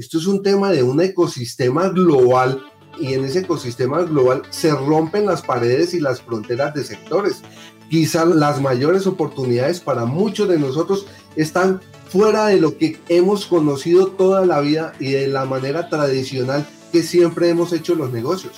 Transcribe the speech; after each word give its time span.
Esto 0.00 0.16
es 0.16 0.26
un 0.26 0.42
tema 0.42 0.70
de 0.70 0.82
un 0.82 0.98
ecosistema 1.02 1.90
global 1.90 2.64
y 2.98 3.12
en 3.12 3.22
ese 3.26 3.40
ecosistema 3.40 4.00
global 4.00 4.40
se 4.48 4.70
rompen 4.70 5.26
las 5.26 5.42
paredes 5.42 5.92
y 5.92 6.00
las 6.00 6.22
fronteras 6.22 6.72
de 6.72 6.84
sectores. 6.84 7.42
Quizás 7.90 8.26
las 8.28 8.62
mayores 8.62 9.06
oportunidades 9.06 9.78
para 9.80 10.06
muchos 10.06 10.48
de 10.48 10.58
nosotros 10.58 11.06
están 11.36 11.82
fuera 12.08 12.46
de 12.46 12.58
lo 12.58 12.78
que 12.78 12.98
hemos 13.10 13.44
conocido 13.44 14.06
toda 14.06 14.46
la 14.46 14.60
vida 14.60 14.94
y 14.98 15.10
de 15.10 15.26
la 15.26 15.44
manera 15.44 15.90
tradicional 15.90 16.66
que 16.92 17.02
siempre 17.02 17.50
hemos 17.50 17.70
hecho 17.74 17.94
los 17.94 18.10
negocios. 18.10 18.54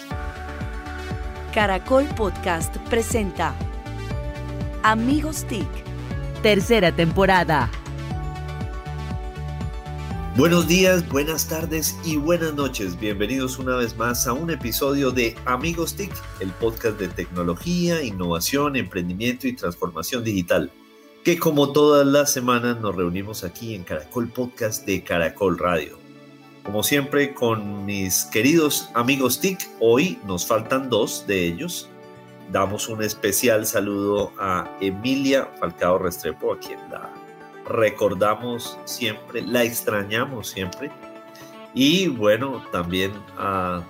Caracol 1.53 2.05
Podcast 2.17 2.77
presenta 2.89 3.53
Amigos 4.85 5.45
TIC, 5.49 5.67
tercera 6.41 6.95
temporada. 6.95 7.69
Buenos 10.35 10.67
días, 10.67 11.07
buenas 11.11 11.46
tardes 11.46 11.95
y 12.07 12.17
buenas 12.17 12.55
noches. 12.55 12.99
Bienvenidos 12.99 13.59
una 13.59 13.77
vez 13.77 13.95
más 13.99 14.27
a 14.27 14.32
un 14.32 14.49
episodio 14.49 15.11
de 15.11 15.36
Amigos 15.45 15.95
TIC, 15.95 16.11
el 16.41 16.50
podcast 16.53 16.99
de 16.99 17.08
tecnología, 17.08 18.03
innovación, 18.03 18.77
emprendimiento 18.77 19.46
y 19.46 19.53
transformación 19.53 20.25
digital, 20.25 20.71
que 21.22 21.39
como 21.39 21.72
todas 21.72 22.07
las 22.07 22.32
semanas 22.32 22.81
nos 22.81 22.96
reunimos 22.96 23.45
aquí 23.45 23.75
en 23.75 23.85
Caracol 23.85 24.31
Podcast 24.31 24.86
de 24.86 25.05
Caracol 25.05 25.58
Radio. 25.58 25.99
Como 26.63 26.83
siempre 26.83 27.35
con 27.35 27.85
mis 27.85 28.25
queridos 28.25 28.89
amigos 28.94 29.39
TIC, 29.39 29.58
hoy 29.80 30.19
nos 30.27 30.46
faltan 30.46 30.89
dos 30.89 31.27
de 31.27 31.46
ellos. 31.46 31.91
Damos 32.50 32.89
un 32.89 33.03
especial 33.03 33.67
saludo 33.67 34.33
a 34.39 34.78
Emilia 34.80 35.50
Falcao 35.61 35.98
Restrepo, 35.98 36.55
a 36.55 36.58
quien 36.58 36.78
la 36.91 37.22
recordamos 37.72 38.78
siempre, 38.84 39.42
la 39.42 39.64
extrañamos 39.64 40.50
siempre. 40.50 40.91
Y 41.75 42.08
bueno, 42.08 42.64
también 42.70 43.12
ah, 43.39 43.83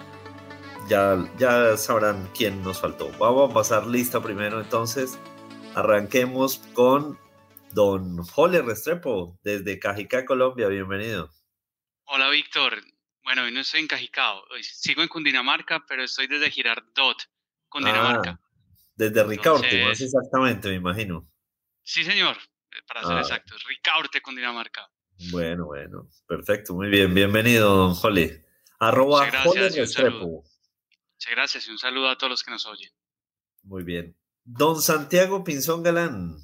ya, 0.89 1.29
ya 1.37 1.77
sabrán 1.77 2.29
quién 2.35 2.63
nos 2.63 2.81
faltó. 2.81 3.11
Vamos 3.19 3.51
a 3.51 3.55
pasar 3.55 3.87
lista 3.87 4.23
primero 4.23 4.61
entonces. 4.61 5.19
Arranquemos 5.75 6.59
con 6.75 7.19
don 7.73 8.19
Jole 8.25 8.63
Restrepo 8.63 9.39
desde 9.43 9.79
Cajicá, 9.79 10.25
Colombia. 10.25 10.69
Bienvenido. 10.69 11.31
Hola, 12.05 12.31
Víctor. 12.31 12.83
Bueno, 13.25 13.45
hoy 13.45 13.53
no 13.53 13.61
estoy 13.61 13.81
en 13.81 13.89
Cajicao. 13.89 14.45
Sigo 14.63 15.03
en 15.03 15.09
Cundinamarca, 15.09 15.85
pero 15.89 16.05
estoy 16.05 16.27
desde 16.27 16.51
Girardot, 16.51 17.17
Cundinamarca. 17.69 18.39
Ah, 18.41 18.49
desde 18.95 19.25
Ricaurte, 19.25 19.85
más 19.85 20.01
exactamente, 20.01 20.69
me 20.69 20.75
imagino. 20.75 21.27
Sí, 21.83 22.05
señor 22.05 22.37
para 22.87 23.03
ser 23.03 23.17
ah. 23.17 23.21
exactos. 23.21 23.65
Ricaurte 23.65 24.21
con 24.21 24.35
Dinamarca. 24.35 24.89
Bueno, 25.31 25.67
bueno, 25.67 26.09
perfecto, 26.27 26.75
muy 26.75 26.89
bien. 26.89 27.15
Bienvenido, 27.15 27.75
don 27.75 27.95
Jole. 27.95 28.45
Arroba 28.79 29.27
gracias, 29.27 29.77
Muchas 29.77 31.31
gracias 31.31 31.69
y 31.69 31.71
un 31.71 31.79
saludo 31.79 32.09
a 32.09 32.19
todos 32.19 32.31
los 32.31 32.43
que 32.43 32.51
nos 32.51 32.67
oyen. 32.67 32.91
Muy 33.63 33.85
bien. 33.85 34.17
Don 34.45 34.83
Santiago 34.83 35.45
Pinzón 35.45 35.85
Galán, 35.85 36.37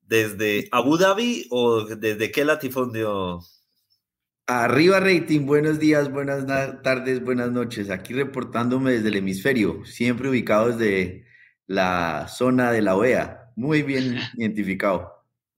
¿desde 0.00 0.68
Abu 0.70 0.96
Dhabi 0.96 1.48
o 1.50 1.84
desde 1.84 2.30
qué 2.30 2.44
latifundio? 2.44 3.40
Arriba 4.46 5.00
rating, 5.00 5.44
buenos 5.44 5.80
días, 5.80 6.12
buenas 6.12 6.46
tardes, 6.84 7.24
buenas 7.24 7.50
noches. 7.50 7.90
Aquí 7.90 8.14
reportándome 8.14 8.92
desde 8.92 9.08
el 9.08 9.16
hemisferio, 9.16 9.84
siempre 9.84 10.28
ubicado 10.28 10.68
desde 10.68 11.26
la 11.66 12.28
zona 12.28 12.70
de 12.70 12.82
la 12.82 12.94
OEA. 12.94 13.52
Muy 13.56 13.82
bien 13.82 14.16
identificado. 14.36 15.15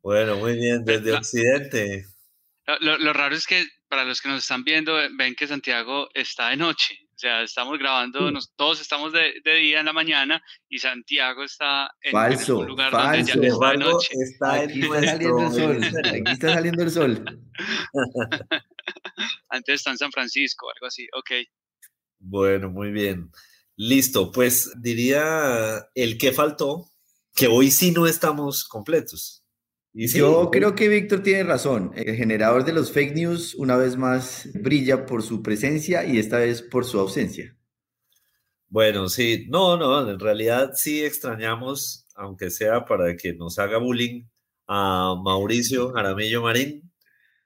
Bueno, 0.08 0.38
muy 0.38 0.56
bien, 0.56 0.86
desde 0.86 1.12
Occidente. 1.12 2.06
Lo, 2.80 3.12
raro 3.12 3.34
es 3.34 3.46
que 3.46 3.66
para 3.90 4.06
los 4.06 4.22
que 4.22 4.30
nos 4.30 4.40
están 4.40 4.64
viendo, 4.64 4.94
ven 5.18 5.34
que 5.34 5.46
Santiago 5.46 6.08
está 6.14 6.48
de 6.48 6.56
noche. 6.56 6.98
O 7.14 7.18
sea, 7.18 7.42
estamos 7.42 7.78
grabando, 7.78 8.30
todos 8.56 8.80
estamos 8.80 9.12
de, 9.12 9.34
día 9.44 9.80
en 9.80 9.84
la 9.84 9.92
mañana 9.92 10.42
y 10.66 10.78
Santiago 10.78 11.44
está 11.44 11.90
en, 12.00 12.12
falso, 12.12 12.60
un 12.60 12.68
lugar 12.68 12.90
donde 12.90 13.22
ya 13.22 13.34
está 13.34 13.70
de 13.70 13.76
noche. 13.76 14.08
Está 14.12 14.54
Aquí 14.54 14.80
está 14.80 15.04
saliendo 15.04 15.42
el 15.42 15.52
sol. 15.52 15.84
Aquí 16.06 16.32
está 16.32 16.54
saliendo 16.54 16.82
el 16.84 16.90
sol. 16.90 17.40
Antes 19.50 19.74
está 19.74 19.90
en 19.90 19.98
San 19.98 20.10
Francisco, 20.10 20.70
algo 20.74 20.86
así. 20.86 21.06
Ok. 21.12 21.32
Bueno, 22.18 22.70
muy 22.70 22.92
bien. 22.92 23.30
Listo, 23.76 24.32
pues 24.32 24.72
diría 24.80 25.86
el 25.94 26.16
que 26.16 26.32
faltó, 26.32 26.86
que 27.34 27.46
hoy 27.46 27.70
sí 27.70 27.90
no 27.90 28.06
estamos 28.06 28.64
completos. 28.64 29.37
Yo 29.92 30.50
creo 30.50 30.74
que 30.74 30.88
Víctor 30.88 31.22
tiene 31.22 31.44
razón. 31.44 31.92
El 31.96 32.14
generador 32.14 32.64
de 32.64 32.72
los 32.72 32.92
fake 32.92 33.14
news, 33.14 33.54
una 33.54 33.76
vez 33.76 33.96
más, 33.96 34.48
brilla 34.54 35.06
por 35.06 35.22
su 35.22 35.42
presencia 35.42 36.04
y 36.04 36.18
esta 36.18 36.38
vez 36.38 36.62
por 36.62 36.84
su 36.84 37.00
ausencia. 37.00 37.56
Bueno, 38.68 39.08
sí, 39.08 39.46
no, 39.48 39.78
no, 39.78 40.10
en 40.10 40.20
realidad 40.20 40.72
sí 40.74 41.02
extrañamos, 41.02 42.06
aunque 42.14 42.50
sea 42.50 42.84
para 42.84 43.16
que 43.16 43.32
nos 43.32 43.58
haga 43.58 43.78
bullying, 43.78 44.24
a 44.66 45.14
Mauricio 45.24 45.90
Jaramillo 45.92 46.42
Marín. 46.42 46.92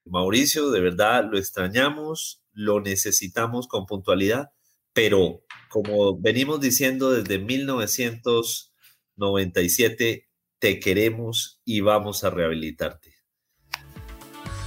Mauricio, 0.05 0.73
de 0.73 0.81
verdad, 0.81 1.29
lo 1.31 1.39
extrañamos, 1.39 2.43
lo 2.53 2.81
necesitamos 2.81 3.69
con 3.69 3.87
puntualidad, 3.87 4.51
pero 4.93 5.45
como 5.69 6.19
venimos 6.21 6.61
diciendo 6.61 7.13
desde 7.13 7.39
1997, 7.39 10.29
te 10.63 10.79
queremos 10.79 11.61
y 11.65 11.81
vamos 11.81 12.23
a 12.23 12.31
rehabilitarte. 12.31 13.17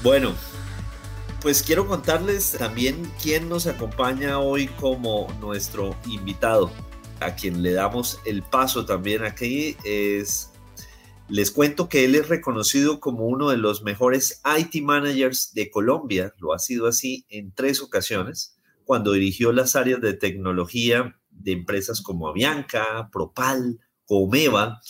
Bueno, 0.04 0.36
pues 1.42 1.64
quiero 1.64 1.88
contarles 1.88 2.52
también 2.52 3.10
quién 3.24 3.48
nos 3.48 3.66
acompaña 3.66 4.40
hoy 4.40 4.68
como 4.68 5.26
nuestro 5.40 5.96
invitado, 6.06 6.70
a 7.22 7.36
quien 7.36 7.64
le 7.64 7.72
damos 7.72 8.20
el 8.26 8.44
paso 8.44 8.86
también 8.86 9.24
aquí 9.24 9.78
es 9.86 10.52
les 11.30 11.50
cuento 11.50 11.88
que 11.88 12.04
él 12.04 12.16
es 12.16 12.28
reconocido 12.28 13.00
como 13.00 13.26
uno 13.28 13.50
de 13.50 13.58
los 13.58 13.82
mejores 13.82 14.42
IT 14.60 14.84
managers 14.84 15.54
de 15.54 15.72
Colombia, 15.72 16.34
lo 16.40 16.54
ha 16.54 16.60
sido 16.60 16.88
así 16.88 17.26
en 17.30 17.54
tres 17.54 17.82
ocasiones, 17.82 18.60
cuando 18.84 19.14
dirigió 19.14 19.54
las 19.54 19.78
áreas 19.78 20.02
de 20.02 20.14
tecnología 20.14 21.18
de 21.30 21.54
empresas 21.54 22.02
como 22.02 22.28
Avianca, 22.28 23.10
Propal, 23.14 23.80
Comeva, 24.04 24.82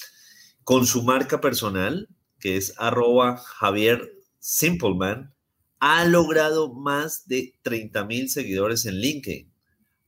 con 0.66 0.88
su 0.88 1.04
marca 1.04 1.40
personal, 1.40 2.10
que 2.40 2.58
es 2.58 2.74
arroba 2.78 3.38
Javier 3.38 4.12
Simpleman, 4.40 5.32
ha 5.80 6.06
logrado 6.06 6.74
más 6.74 7.28
de 7.28 7.54
30 7.62 8.04
mil 8.06 8.30
seguidores 8.30 8.88
en 8.88 8.96
LinkedIn. 8.96 9.54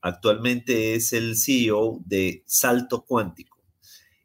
Actualmente 0.00 0.96
es 0.96 1.12
el 1.12 1.36
CEO 1.36 2.00
de 2.04 2.42
Salto 2.46 3.04
Cuántico. 3.04 3.62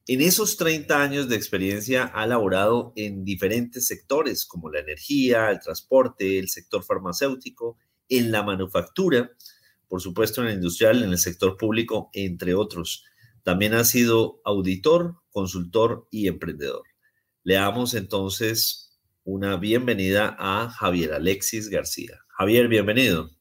En 0.08 0.22
esos 0.22 0.58
30 0.58 1.04
años 1.04 1.30
de 1.30 1.36
experiencia 1.36 2.06
ha 2.06 2.26
laborado 2.26 2.94
en 2.96 3.24
diferentes 3.24 3.86
sectores 3.86 4.46
como 4.46 4.72
la 4.72 4.80
energía, 4.80 5.52
el 5.52 5.60
transporte, 5.60 6.40
el 6.40 6.50
sector 6.50 6.84
farmacéutico, 6.84 7.78
en 8.10 8.32
la 8.32 8.42
manufactura, 8.42 9.32
por 9.88 10.02
supuesto 10.02 10.42
en 10.42 10.48
el 10.48 10.56
industrial, 10.56 11.04
en 11.04 11.12
el 11.12 11.20
sector 11.20 11.58
público, 11.58 12.10
entre 12.14 12.56
otros. 12.56 13.06
También 13.44 13.76
ha 13.76 13.84
sido 13.84 14.42
auditor, 14.44 15.23
consultor 15.34 16.08
y 16.12 16.28
emprendedor. 16.28 16.84
Le 17.44 17.56
damos 17.56 17.94
entonces 17.96 18.98
una 19.26 19.58
bienvenida 19.58 20.38
a 20.40 20.70
Javier 20.70 21.14
Alexis 21.14 21.68
García. 21.68 22.20
Javier, 22.38 22.70
bienvenido. 22.70 23.32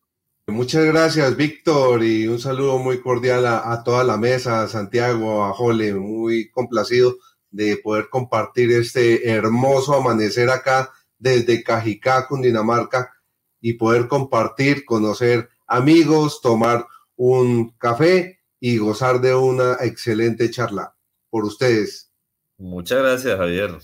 Muchas 0.49 0.85
gracias, 0.85 1.37
Víctor, 1.37 2.03
y 2.03 2.27
un 2.27 2.41
saludo 2.41 2.79
muy 2.79 3.01
cordial 3.01 3.47
a, 3.47 3.83
toda 3.85 4.03
la 4.03 4.17
mesa, 4.17 4.63
a 4.63 4.69
Santiago, 4.69 5.45
a 5.45 5.53
Jole, 5.53 5.95
muy 5.95 6.51
complacido 6.51 7.17
de 7.51 7.77
poder 7.77 8.09
compartir 8.09 8.73
este 8.73 9.29
hermoso 9.29 9.95
amanecer 9.95 10.51
acá 10.51 10.91
desde 11.19 11.63
Cajicá, 11.63 12.27
Cundinamarca, 12.27 13.13
y 13.61 13.75
poder 13.75 14.09
compartir, 14.09 14.85
conocer 14.85 15.49
amigos, 15.69 16.41
tomar 16.41 16.87
un 17.15 17.71
café 17.79 18.41
y 18.59 18.79
gozar 18.79 19.21
de 19.21 19.35
una 19.35 19.77
excelente 19.81 20.51
charla 20.51 20.97
por 21.33 21.47
ustedes. 21.47 22.13
Muchas 22.59 22.99
gracias, 22.99 23.39
Javier. 23.39 23.79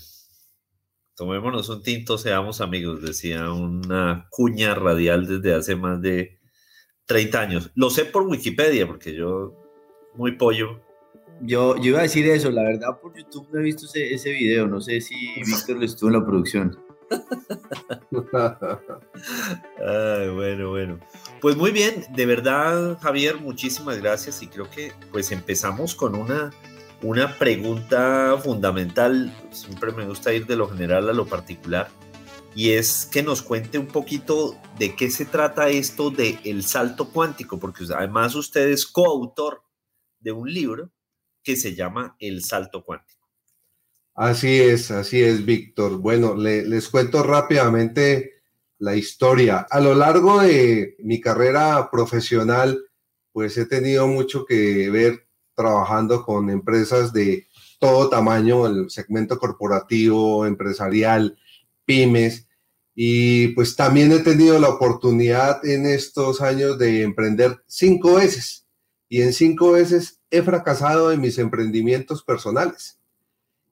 Tomémonos 1.15 1.67
un 1.69 1.81
tinto, 1.81 2.19
seamos 2.19 2.61
amigos, 2.61 3.01
decía 3.01 3.51
una 3.51 4.27
cuña 4.29 4.75
radial 4.75 5.25
desde 5.25 5.55
hace 5.55 5.75
más 5.75 5.99
de 5.99 6.39
30 7.07 7.41
años. 7.41 7.71
Lo 7.73 7.89
sé 7.89 8.05
por 8.05 8.27
Wikipedia, 8.27 8.85
porque 8.85 9.15
yo, 9.15 9.55
muy 10.13 10.33
pollo. 10.33 10.79
Yo, 11.41 11.75
yo 11.77 11.85
iba 11.85 11.99
a 11.99 12.03
decir 12.03 12.29
eso, 12.29 12.51
la 12.51 12.63
verdad 12.63 12.99
por 13.01 13.17
YouTube 13.17 13.47
no 13.51 13.59
he 13.59 13.63
visto 13.63 13.87
ese, 13.87 14.13
ese 14.13 14.31
video, 14.31 14.67
no 14.67 14.79
sé 14.79 15.01
si 15.01 15.15
Víctor 15.43 15.77
lo 15.77 15.85
estuvo 15.85 16.09
en 16.09 16.19
la 16.19 16.25
producción. 16.25 16.77
Ay, 19.87 20.29
bueno, 20.29 20.69
bueno. 20.69 20.99
Pues 21.41 21.55
muy 21.55 21.71
bien, 21.71 22.05
de 22.13 22.25
verdad, 22.27 22.99
Javier, 22.99 23.37
muchísimas 23.37 23.97
gracias 23.97 24.43
y 24.43 24.47
creo 24.47 24.69
que 24.69 24.91
pues 25.11 25.31
empezamos 25.31 25.95
con 25.95 26.13
una, 26.13 26.51
una 27.01 27.37
pregunta 27.37 28.37
fundamental. 28.43 29.33
Siempre 29.51 29.91
me 29.91 30.05
gusta 30.05 30.33
ir 30.33 30.45
de 30.45 30.55
lo 30.55 30.69
general 30.69 31.09
a 31.09 31.13
lo 31.13 31.25
particular. 31.25 31.89
y 32.55 32.71
es 32.71 33.05
que 33.05 33.21
nos 33.21 33.41
cuente 33.43 33.77
un 33.77 33.87
poquito 33.87 34.59
de 34.77 34.95
qué 34.95 35.11
se 35.11 35.25
trata 35.25 35.69
esto 35.69 36.09
de 36.09 36.39
el 36.43 36.63
salto 36.63 37.09
cuántico, 37.09 37.59
porque 37.59 37.85
además 37.95 38.35
usted 38.35 38.69
es 38.69 38.87
coautor 38.87 39.61
de 40.19 40.31
un 40.31 40.51
libro 40.51 40.91
que 41.43 41.55
se 41.55 41.75
llama 41.75 42.15
El 42.19 42.43
salto 42.43 42.83
cuántico. 42.83 43.29
Así 44.15 44.59
es, 44.59 44.91
así 44.91 45.21
es, 45.21 45.45
Víctor. 45.45 45.99
Bueno, 45.99 46.35
les 46.35 46.89
cuento 46.89 47.23
rápidamente 47.23 48.41
la 48.79 48.95
historia. 48.95 49.65
A 49.69 49.79
lo 49.79 49.93
largo 49.93 50.41
de 50.41 50.97
mi 50.99 51.21
carrera 51.21 51.89
profesional, 51.89 52.83
pues 53.31 53.57
he 53.57 53.65
tenido 53.65 54.07
mucho 54.07 54.45
que 54.45 54.89
ver 54.89 55.28
trabajando 55.59 56.23
con 56.23 56.49
empresas 56.49 57.11
de 57.11 57.45
todo 57.79 58.07
tamaño, 58.07 58.65
el 58.65 58.89
segmento 58.89 59.37
corporativo, 59.37 60.45
empresarial, 60.45 61.37
pymes. 61.83 62.47
Y 62.95 63.49
pues 63.49 63.75
también 63.75 64.13
he 64.13 64.19
tenido 64.19 64.57
la 64.57 64.69
oportunidad 64.69 65.65
en 65.65 65.85
estos 65.85 66.41
años 66.41 66.77
de 66.77 67.03
emprender 67.03 67.61
cinco 67.67 68.15
veces. 68.15 68.65
Y 69.09 69.21
en 69.21 69.33
cinco 69.33 69.73
veces 69.73 70.21
he 70.31 70.41
fracasado 70.41 71.11
en 71.11 71.19
mis 71.19 71.37
emprendimientos 71.37 72.23
personales. 72.23 72.97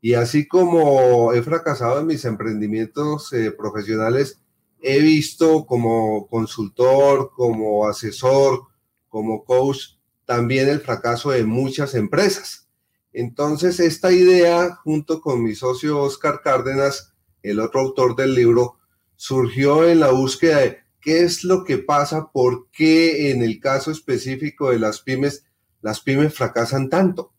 Y 0.02 0.16
así 0.16 0.46
como 0.46 1.32
he 1.32 1.42
fracasado 1.42 2.02
en 2.02 2.08
mis 2.08 2.26
emprendimientos 2.26 3.32
eh, 3.32 3.52
profesionales, 3.52 4.42
he 4.82 5.00
visto 5.00 5.66
como 5.66 6.28
consultor, 6.28 7.32
como 7.34 7.88
asesor, 7.88 8.64
como 9.08 9.46
coach, 9.46 9.97
también 10.28 10.68
el 10.68 10.82
fracaso 10.82 11.32
de 11.32 11.46
muchas 11.46 11.96
empresas. 11.96 12.68
Entonces, 13.14 13.80
esta 13.80 14.12
idea, 14.12 14.76
junto 14.76 15.22
con 15.22 15.42
mi 15.42 15.56
socio 15.56 16.02
Oscar 16.02 16.42
Cárdenas, 16.44 17.14
el 17.42 17.62
otro 17.62 17.80
autor 17.80 18.16
del 18.16 18.36
libro, 18.36 18.78
surgió 19.16 19.88
en 19.88 20.02
la 20.02 20.12
búsqueda 20.12 20.60
de 20.60 20.80
qué 21.00 21.22
es 21.22 21.46
lo 21.46 21.64
que 21.64 21.78
pasa, 21.78 22.30
por 22.32 22.68
qué 22.72 23.32
en 23.32 23.42
el 23.42 23.62
caso 23.62 23.90
específico 23.90 24.70
de 24.70 24.80
las 24.80 25.00
pymes, 25.00 25.46
las 25.82 26.02
pymes 26.02 26.34
fracasan 26.34 26.90
tanto. 26.90 27.34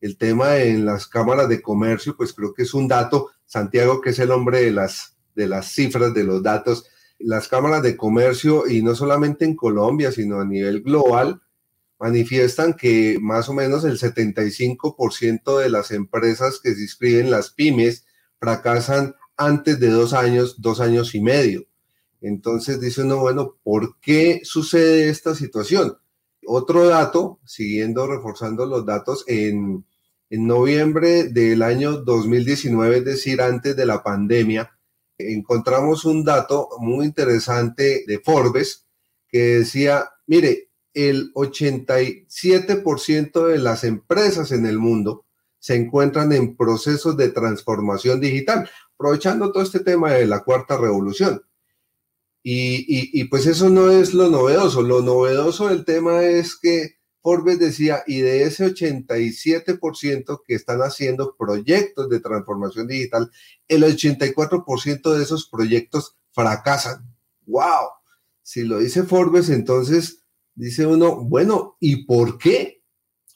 El 0.00 0.16
tema 0.16 0.56
en 0.56 0.86
las 0.86 1.06
cámaras 1.06 1.48
de 1.48 1.60
comercio, 1.60 2.16
pues 2.16 2.32
creo 2.32 2.54
que 2.54 2.62
es 2.62 2.72
un 2.72 2.88
dato, 2.88 3.32
Santiago, 3.44 4.00
que 4.00 4.10
es 4.10 4.18
el 4.18 4.30
hombre 4.30 4.62
de 4.62 4.70
las, 4.70 5.14
de 5.34 5.46
las 5.46 5.70
cifras, 5.70 6.14
de 6.14 6.24
los 6.24 6.42
datos, 6.42 6.86
las 7.18 7.48
cámaras 7.48 7.82
de 7.82 7.98
comercio, 7.98 8.66
y 8.66 8.80
no 8.80 8.94
solamente 8.94 9.44
en 9.44 9.54
Colombia, 9.54 10.10
sino 10.10 10.40
a 10.40 10.46
nivel 10.46 10.80
global, 10.80 11.42
manifiestan 12.00 12.72
que 12.72 13.18
más 13.20 13.50
o 13.50 13.52
menos 13.52 13.84
el 13.84 13.98
75% 13.98 15.58
de 15.58 15.68
las 15.68 15.90
empresas 15.90 16.58
que 16.58 16.74
se 16.74 16.80
inscriben, 16.80 17.30
las 17.30 17.50
pymes, 17.50 18.06
fracasan 18.38 19.14
antes 19.36 19.78
de 19.78 19.88
dos 19.88 20.14
años, 20.14 20.62
dos 20.62 20.80
años 20.80 21.14
y 21.14 21.20
medio. 21.20 21.66
Entonces 22.22 22.80
dice 22.80 23.02
uno, 23.02 23.18
bueno, 23.18 23.58
¿por 23.62 23.98
qué 24.00 24.40
sucede 24.44 25.10
esta 25.10 25.34
situación? 25.34 25.98
Otro 26.46 26.86
dato, 26.86 27.38
siguiendo 27.44 28.06
reforzando 28.06 28.64
los 28.64 28.86
datos, 28.86 29.24
en, 29.26 29.84
en 30.30 30.46
noviembre 30.46 31.24
del 31.24 31.62
año 31.62 31.98
2019, 31.98 32.98
es 32.98 33.04
decir, 33.04 33.42
antes 33.42 33.76
de 33.76 33.84
la 33.84 34.02
pandemia, 34.02 34.70
encontramos 35.18 36.06
un 36.06 36.24
dato 36.24 36.70
muy 36.78 37.04
interesante 37.04 38.04
de 38.06 38.18
Forbes 38.20 38.86
que 39.28 39.58
decía, 39.58 40.08
mire, 40.26 40.69
el 40.94 41.32
87% 41.34 43.46
de 43.46 43.58
las 43.58 43.84
empresas 43.84 44.52
en 44.52 44.66
el 44.66 44.78
mundo 44.78 45.26
se 45.58 45.76
encuentran 45.76 46.32
en 46.32 46.56
procesos 46.56 47.16
de 47.16 47.28
transformación 47.28 48.20
digital, 48.20 48.68
aprovechando 48.94 49.52
todo 49.52 49.62
este 49.62 49.80
tema 49.80 50.12
de 50.12 50.26
la 50.26 50.42
cuarta 50.42 50.76
revolución. 50.76 51.42
Y, 52.42 53.24
pues 53.24 53.46
eso 53.46 53.68
no 53.68 53.90
es 53.90 54.14
lo 54.14 54.30
novedoso, 54.30 54.80
lo 54.80 55.02
novedoso 55.02 55.68
del 55.68 55.84
tema 55.84 56.24
es 56.24 56.56
que 56.56 56.98
Forbes 57.22 57.58
decía, 57.58 58.02
y 58.06 58.20
de 58.20 58.44
ese 58.44 58.64
87% 58.64 60.40
que 60.46 60.54
están 60.54 60.80
haciendo 60.80 61.36
proyectos 61.36 62.08
de 62.08 62.20
transformación 62.20 62.86
digital, 62.86 63.30
el 63.68 63.82
84% 63.82 65.14
de 65.14 65.22
esos 65.22 65.50
proyectos 65.50 66.16
fracasan. 66.32 67.14
¡Wow! 67.44 67.90
Si 68.42 68.64
lo 68.64 68.78
dice 68.78 69.02
Forbes, 69.02 69.50
entonces 69.50 70.19
dice 70.60 70.86
uno, 70.86 71.16
bueno, 71.16 71.76
¿y 71.80 72.04
por 72.04 72.38
qué? 72.38 72.82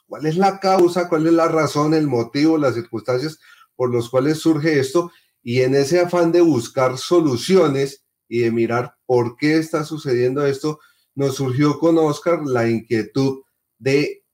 ¿Cuál 0.06 0.26
es 0.26 0.36
la 0.36 0.60
causa? 0.60 1.08
¿Cuál 1.08 1.26
es 1.26 1.32
la 1.32 1.48
razón, 1.48 1.94
el 1.94 2.06
motivo, 2.06 2.58
las 2.58 2.74
circunstancias 2.74 3.38
por 3.74 3.90
los 3.90 4.10
cuales 4.10 4.38
surge 4.38 4.78
esto? 4.78 5.10
Y 5.42 5.62
en 5.62 5.74
ese 5.74 6.00
afán 6.00 6.32
de 6.32 6.42
buscar 6.42 6.98
soluciones 6.98 8.04
y 8.28 8.40
de 8.40 8.50
mirar 8.50 8.96
por 9.06 9.36
qué 9.36 9.56
está 9.56 9.84
sucediendo 9.84 10.44
esto, 10.46 10.80
nos 11.14 11.36
surgió 11.36 11.78
con 11.78 11.96
Oscar 11.98 12.44
la 12.44 12.68
inquietud 12.68 13.42
de 13.78 14.24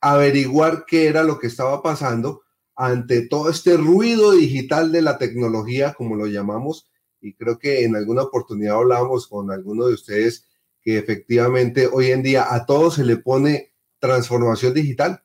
averiguar 0.00 0.84
qué 0.86 1.06
era 1.08 1.24
lo 1.24 1.38
que 1.38 1.48
estaba 1.48 1.82
pasando 1.82 2.42
ante 2.76 3.26
todo 3.26 3.50
este 3.50 3.76
ruido 3.76 4.32
digital 4.32 4.92
de 4.92 5.02
la 5.02 5.18
tecnología, 5.18 5.94
como 5.94 6.14
lo 6.14 6.26
llamamos, 6.26 6.88
y 7.20 7.34
creo 7.34 7.58
que 7.58 7.84
en 7.84 7.96
alguna 7.96 8.22
oportunidad 8.22 8.76
hablábamos 8.76 9.26
con 9.26 9.50
alguno 9.50 9.86
de 9.86 9.94
ustedes 9.94 10.46
que 10.86 10.98
efectivamente 10.98 11.88
hoy 11.92 12.12
en 12.12 12.22
día 12.22 12.54
a 12.54 12.64
todo 12.64 12.92
se 12.92 13.04
le 13.04 13.16
pone 13.16 13.74
transformación 13.98 14.72
digital 14.72 15.20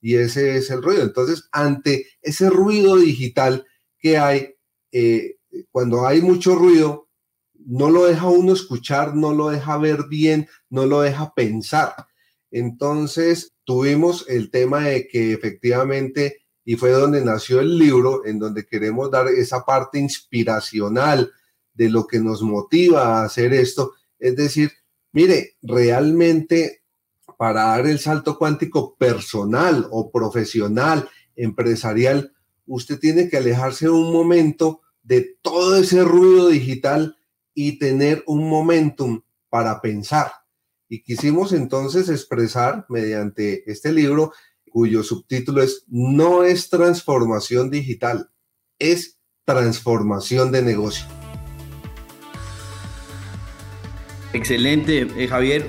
y 0.00 0.14
ese 0.14 0.56
es 0.56 0.70
el 0.70 0.82
ruido. 0.82 1.02
Entonces, 1.02 1.50
ante 1.52 2.06
ese 2.22 2.48
ruido 2.48 2.96
digital 2.96 3.66
que 3.98 4.16
hay, 4.16 4.54
eh, 4.90 5.36
cuando 5.70 6.06
hay 6.06 6.22
mucho 6.22 6.54
ruido, 6.54 7.10
no 7.52 7.90
lo 7.90 8.06
deja 8.06 8.26
uno 8.26 8.54
escuchar, 8.54 9.14
no 9.14 9.34
lo 9.34 9.50
deja 9.50 9.76
ver 9.76 10.04
bien, 10.08 10.48
no 10.70 10.86
lo 10.86 11.02
deja 11.02 11.34
pensar. 11.34 11.94
Entonces, 12.50 13.52
tuvimos 13.64 14.24
el 14.30 14.50
tema 14.50 14.80
de 14.84 15.06
que 15.08 15.34
efectivamente, 15.34 16.38
y 16.64 16.76
fue 16.76 16.90
donde 16.90 17.22
nació 17.22 17.60
el 17.60 17.76
libro, 17.78 18.24
en 18.24 18.38
donde 18.38 18.64
queremos 18.64 19.10
dar 19.10 19.28
esa 19.28 19.62
parte 19.66 19.98
inspiracional 19.98 21.30
de 21.74 21.90
lo 21.90 22.06
que 22.06 22.18
nos 22.18 22.40
motiva 22.40 23.20
a 23.20 23.24
hacer 23.24 23.52
esto, 23.52 23.92
es 24.18 24.36
decir, 24.36 24.72
Mire, 25.12 25.56
realmente 25.62 26.82
para 27.38 27.64
dar 27.64 27.86
el 27.86 27.98
salto 27.98 28.38
cuántico 28.38 28.96
personal 28.96 29.86
o 29.90 30.10
profesional, 30.10 31.08
empresarial, 31.36 32.32
usted 32.66 32.98
tiene 32.98 33.28
que 33.28 33.36
alejarse 33.36 33.88
un 33.88 34.12
momento 34.12 34.80
de 35.02 35.36
todo 35.42 35.76
ese 35.76 36.04
ruido 36.04 36.48
digital 36.48 37.16
y 37.54 37.78
tener 37.78 38.22
un 38.26 38.48
momentum 38.48 39.22
para 39.48 39.80
pensar. 39.80 40.32
Y 40.88 41.02
quisimos 41.02 41.52
entonces 41.52 42.08
expresar 42.08 42.86
mediante 42.88 43.70
este 43.70 43.92
libro, 43.92 44.32
cuyo 44.70 45.02
subtítulo 45.02 45.62
es 45.62 45.84
No 45.88 46.44
es 46.44 46.70
transformación 46.70 47.70
digital, 47.70 48.30
es 48.78 49.18
transformación 49.44 50.52
de 50.52 50.62
negocio. 50.62 51.21
Excelente, 54.34 55.06
eh, 55.18 55.28
Javier. 55.28 55.66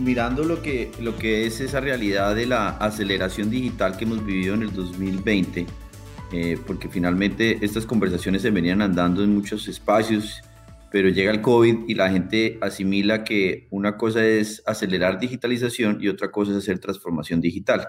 Mirando 0.00 0.44
lo 0.44 0.62
que, 0.62 0.90
lo 1.00 1.16
que 1.16 1.46
es 1.46 1.60
esa 1.60 1.80
realidad 1.80 2.34
de 2.34 2.46
la 2.46 2.68
aceleración 2.68 3.50
digital 3.50 3.96
que 3.96 4.04
hemos 4.04 4.24
vivido 4.24 4.54
en 4.54 4.62
el 4.62 4.72
2020, 4.72 5.66
eh, 6.32 6.58
porque 6.66 6.88
finalmente 6.88 7.58
estas 7.62 7.86
conversaciones 7.86 8.42
se 8.42 8.50
venían 8.50 8.82
andando 8.82 9.22
en 9.22 9.34
muchos 9.34 9.68
espacios, 9.68 10.42
pero 10.90 11.08
llega 11.08 11.30
el 11.30 11.40
COVID 11.40 11.88
y 11.88 11.94
la 11.94 12.10
gente 12.10 12.58
asimila 12.60 13.24
que 13.24 13.68
una 13.70 13.96
cosa 13.96 14.24
es 14.24 14.62
acelerar 14.66 15.18
digitalización 15.18 15.98
y 16.00 16.08
otra 16.08 16.30
cosa 16.30 16.52
es 16.52 16.58
hacer 16.58 16.78
transformación 16.78 17.40
digital. 17.40 17.88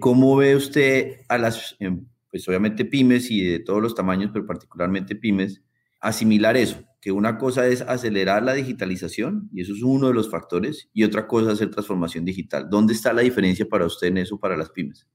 ¿Cómo 0.00 0.36
ve 0.36 0.56
usted 0.56 1.20
a 1.28 1.38
las, 1.38 1.76
em, 1.78 2.06
pues 2.30 2.48
obviamente 2.48 2.84
pymes 2.84 3.30
y 3.30 3.42
de 3.44 3.60
todos 3.60 3.80
los 3.82 3.94
tamaños, 3.94 4.30
pero 4.32 4.46
particularmente 4.46 5.14
pymes, 5.14 5.62
asimilar 6.00 6.56
eso? 6.56 6.82
Que 7.04 7.12
una 7.12 7.36
cosa 7.36 7.66
es 7.66 7.82
acelerar 7.82 8.42
la 8.42 8.54
digitalización, 8.54 9.50
y 9.52 9.60
eso 9.60 9.74
es 9.74 9.82
uno 9.82 10.08
de 10.08 10.14
los 10.14 10.30
factores, 10.30 10.88
y 10.94 11.04
otra 11.04 11.26
cosa 11.26 11.48
es 11.48 11.56
hacer 11.56 11.70
transformación 11.70 12.24
digital. 12.24 12.70
¿Dónde 12.70 12.94
está 12.94 13.12
la 13.12 13.20
diferencia 13.20 13.68
para 13.68 13.84
usted 13.84 14.06
en 14.06 14.16
eso, 14.16 14.40
para 14.40 14.56
las 14.56 14.70
pymes? 14.70 15.06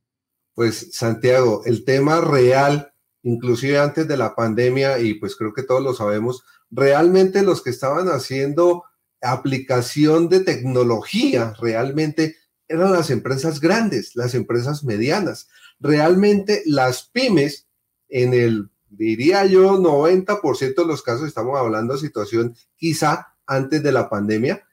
Pues 0.53 0.91
Santiago, 0.91 1.63
el 1.65 1.83
tema 1.85 2.21
real, 2.21 2.93
inclusive 3.23 3.79
antes 3.79 4.07
de 4.07 4.17
la 4.17 4.35
pandemia, 4.35 4.99
y 4.99 5.15
pues 5.15 5.35
creo 5.35 5.51
que 5.51 5.63
todos 5.63 5.81
lo 5.81 5.95
sabemos, 5.95 6.43
realmente 6.69 7.41
los 7.41 7.63
que 7.63 7.71
estaban 7.71 8.07
haciendo 8.09 8.83
aplicación 9.19 10.29
de 10.29 10.41
tecnología, 10.41 11.55
realmente 11.59 12.35
eran 12.67 12.91
las 12.91 13.09
empresas 13.09 13.59
grandes, 13.59 14.15
las 14.15 14.35
empresas 14.35 14.83
medianas. 14.83 15.47
Realmente 15.79 16.61
las 16.67 17.09
pymes 17.09 17.67
en 18.09 18.35
el 18.35 18.69
diría 18.89 19.45
yo, 19.45 19.77
90% 19.77 20.75
de 20.75 20.85
los 20.85 21.01
casos, 21.01 21.27
estamos 21.27 21.57
hablando 21.57 21.93
de 21.93 21.99
situación 21.99 22.55
quizá 22.75 23.35
antes 23.45 23.81
de 23.83 23.91
la 23.91 24.09
pandemia, 24.09 24.63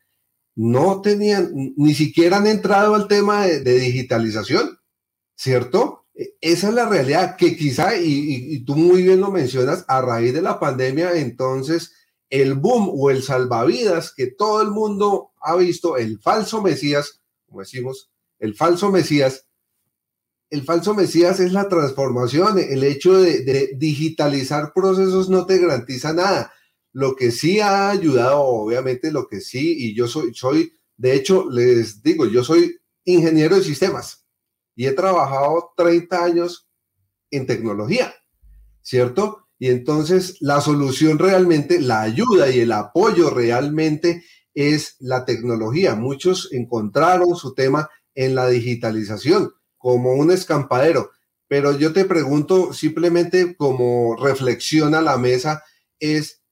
no 0.54 1.02
tenían, 1.02 1.50
ni 1.76 1.94
siquiera 1.94 2.38
han 2.38 2.46
entrado 2.46 2.94
al 2.94 3.08
tema 3.08 3.46
de, 3.46 3.78
digitalización, 3.78 4.78
¿cierto? 5.34 6.06
E, 6.14 6.36
esa 6.40 6.68
es 6.68 6.74
la 6.74 6.88
realidad 6.88 7.36
que 7.36 7.56
quizá, 7.56 7.96
y, 7.96 8.64
tú 8.64 8.74
muy 8.74 9.02
bien 9.02 9.20
lo 9.20 9.30
mencionas, 9.30 9.84
a 9.88 10.00
raíz 10.00 10.32
de 10.32 10.42
la 10.42 10.58
pandemia, 10.58 11.12
entonces 11.18 11.92
el 12.30 12.54
boom 12.54 12.90
o 12.92 13.10
el 13.10 13.22
salvavidas 13.22 14.12
que 14.12 14.26
todo 14.26 14.62
el 14.62 14.70
mundo 14.70 15.32
ha 15.40 15.54
visto, 15.56 15.96
el 15.96 16.18
falso 16.20 16.62
Mesías, 16.62 17.20
como 17.46 17.60
decimos, 17.60 18.10
el 18.38 18.54
falso 18.54 18.90
Mesías, 18.90 19.45
el 20.50 20.62
falso 20.62 20.94
Mesías 20.94 21.40
es 21.40 21.52
la 21.52 21.68
transformación, 21.68 22.58
el 22.58 22.84
hecho 22.84 23.20
de, 23.20 23.74
digitalizar 23.76 24.72
procesos 24.72 25.28
no 25.28 25.46
te 25.46 25.58
garantiza 25.58 26.12
nada. 26.12 26.52
Lo 26.92 27.16
que 27.16 27.30
sí 27.30 27.60
ha 27.60 27.90
ayudado, 27.90 28.40
obviamente, 28.40 29.10
lo 29.10 29.26
que 29.26 29.40
sí, 29.40 29.74
y 29.76 29.94
yo 29.94 30.06
soy, 30.06 30.32
soy, 30.34 30.72
de 30.96 31.14
hecho, 31.14 31.50
les 31.50 32.02
digo, 32.02 32.26
yo 32.26 32.44
soy 32.44 32.78
ingeniero 33.04 33.56
de 33.56 33.64
sistemas 33.64 34.24
y 34.74 34.86
he 34.86 34.92
trabajado 34.92 35.72
30 35.76 36.24
años 36.24 36.68
en 37.30 37.46
tecnología, 37.46 38.14
¿cierto? 38.82 39.48
Y 39.58 39.68
entonces 39.68 40.36
la 40.40 40.60
solución 40.60 41.18
realmente, 41.18 41.80
la 41.80 42.02
ayuda 42.02 42.50
y 42.50 42.60
el 42.60 42.72
apoyo 42.72 43.30
realmente 43.30 44.24
es 44.54 44.96
la 45.00 45.24
tecnología. 45.24 45.94
Muchos 45.96 46.50
encontraron 46.52 47.36
su 47.36 47.54
tema 47.54 47.90
en 48.14 48.34
la 48.34 48.48
digitalización 48.48 49.52
como 49.86 50.14
un 50.14 50.32
escampadero, 50.32 51.12
pero 51.46 51.78
yo 51.78 51.92
te 51.92 52.04
pregunto 52.04 52.72
simplemente 52.72 53.54
como 53.54 54.16
reflexión 54.16 54.96
a 54.96 55.00
la 55.00 55.16
mesa 55.16 55.62
es, 56.00 56.42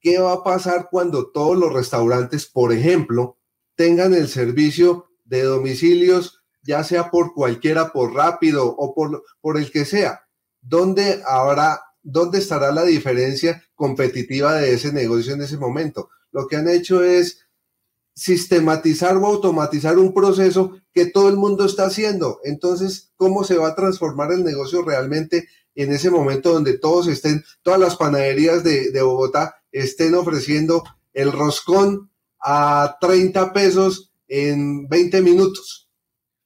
¿qué 0.00 0.20
va 0.20 0.34
a 0.34 0.44
pasar 0.44 0.86
cuando 0.88 1.32
todos 1.32 1.58
los 1.58 1.72
restaurantes, 1.72 2.46
por 2.46 2.72
ejemplo, 2.72 3.38
tengan 3.74 4.14
el 4.14 4.28
servicio 4.28 5.06
de 5.24 5.42
domicilios, 5.42 6.44
ya 6.62 6.84
sea 6.84 7.10
por 7.10 7.34
cualquiera, 7.34 7.92
por 7.92 8.14
rápido 8.14 8.68
o 8.68 8.94
por, 8.94 9.24
por 9.40 9.56
el 9.56 9.72
que 9.72 9.84
sea? 9.84 10.28
¿Dónde 10.60 11.24
habrá 11.26 11.82
¿dónde 12.04 12.38
estará 12.38 12.70
la 12.70 12.84
diferencia 12.84 13.64
competitiva 13.74 14.54
de 14.54 14.74
ese 14.74 14.92
negocio 14.92 15.34
en 15.34 15.42
ese 15.42 15.58
momento? 15.58 16.08
Lo 16.30 16.46
que 16.46 16.54
han 16.54 16.68
hecho 16.68 17.02
es 17.02 17.48
sistematizar 18.14 19.16
o 19.16 19.26
automatizar 19.26 19.98
un 19.98 20.14
proceso 20.14 20.79
que 20.92 21.06
todo 21.06 21.28
el 21.28 21.36
mundo 21.36 21.64
está 21.64 21.84
haciendo. 21.86 22.40
Entonces, 22.44 23.12
¿cómo 23.16 23.44
se 23.44 23.56
va 23.56 23.68
a 23.68 23.74
transformar 23.74 24.32
el 24.32 24.44
negocio 24.44 24.82
realmente 24.82 25.48
en 25.74 25.92
ese 25.92 26.10
momento 26.10 26.52
donde 26.52 26.78
todos 26.78 27.06
estén, 27.06 27.44
todas 27.62 27.78
las 27.78 27.96
panaderías 27.96 28.64
de, 28.64 28.90
de 28.90 29.02
Bogotá 29.02 29.56
estén 29.72 30.14
ofreciendo 30.14 30.82
el 31.12 31.32
roscón 31.32 32.10
a 32.40 32.96
30 33.00 33.52
pesos 33.52 34.12
en 34.28 34.88
20 34.88 35.22
minutos? 35.22 35.89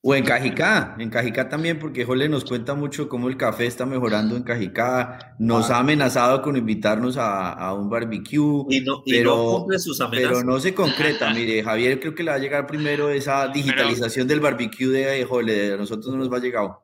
O 0.07 0.15
en 0.15 0.23
Cajicá, 0.23 0.95
en 0.99 1.09
Cajicá 1.09 1.49
también, 1.49 1.79
porque 1.79 2.05
Jole 2.05 2.29
nos 2.29 2.45
cuenta 2.45 2.75
mucho 2.75 3.09
cómo 3.09 3.31
el 3.31 3.39
café 3.39 3.65
está 3.65 3.87
mejorando 3.87 4.37
en 4.37 4.43
Cajicá, 4.43 5.35
nos 5.39 5.71
ha 5.71 5.79
amenazado 5.79 6.43
con 6.43 6.59
invitarnos 6.59 7.17
a, 7.17 7.73
un 7.73 7.89
barbecue, 7.89 8.67
y 8.69 8.83
no, 8.83 9.03
pero, 9.07 9.61
cumple 9.61 9.79
sus 9.79 9.99
amenazas. 10.03 10.31
pero 10.31 10.45
no 10.45 10.61
se 10.61 10.75
concreta. 10.75 11.31
Mire, 11.35 11.65
Javier 11.65 12.01
creo 12.01 12.15
que 12.15 12.23
le 12.23 12.33
va 12.33 12.37
a 12.37 12.39
llegar 12.39 12.67
primero 12.67 13.09
esa 13.09 13.49
digitalización 13.49 14.29
del 14.29 14.41
barbecue 14.41 14.89
de 14.89 15.25
Jole, 15.25 15.73
a 15.73 15.77
nosotros 15.79 16.13
no 16.13 16.19
nos 16.19 16.31
va 16.31 16.37
a 16.37 16.41
llegar. 16.41 16.84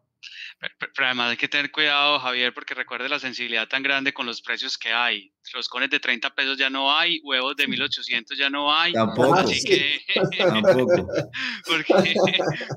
Pero, 0.61 1.07
además 1.07 1.31
hay 1.31 1.37
que 1.39 1.49
tener 1.49 1.71
cuidado, 1.71 2.19
Javier, 2.19 2.53
porque 2.53 2.75
recuerde 2.75 3.09
la 3.09 3.19
sensibilidad 3.19 3.67
tan 3.67 3.83
grande 3.83 4.13
con 4.13 4.27
los 4.27 4.43
precios 4.43 4.77
que 4.77 4.93
hay. 4.93 5.33
Los 5.55 5.71
cones 5.71 5.89
de 5.89 5.99
30 5.99 6.35
pesos 6.35 6.59
ya 6.59 6.69
no 6.69 6.95
hay, 6.95 7.19
huevos 7.25 7.57
de 7.57 7.67
1800 7.67 8.37
ya 8.37 8.51
no 8.51 8.71
hay. 8.73 8.93
Tampoco. 8.93 9.37
Así 9.37 9.63
que. 9.65 10.03
Tampoco. 10.39 10.87
porque, 11.67 12.15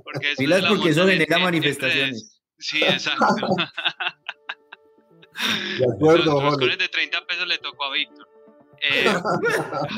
porque 0.04 0.32
eso, 0.32 0.38
Pilas 0.38 0.64
porque 0.66 0.90
eso 0.90 1.06
genera 1.06 1.40
manifestaciones. 1.40 2.42
Sí, 2.58 2.82
exacto. 2.84 3.26
De 5.80 5.86
acuerdo, 5.92 6.36
los, 6.36 6.44
los 6.44 6.58
cones 6.58 6.78
de 6.78 6.88
30 6.88 7.26
pesos 7.26 7.48
le 7.48 7.58
tocó 7.58 7.86
a 7.86 7.92
Víctor. 7.94 8.28
Eh, 8.82 9.14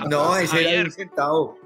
no, 0.10 0.38
ese 0.38 0.48
Javier. 0.48 0.74
era 0.74 0.84
un 0.86 0.92
centavo. 0.92 1.60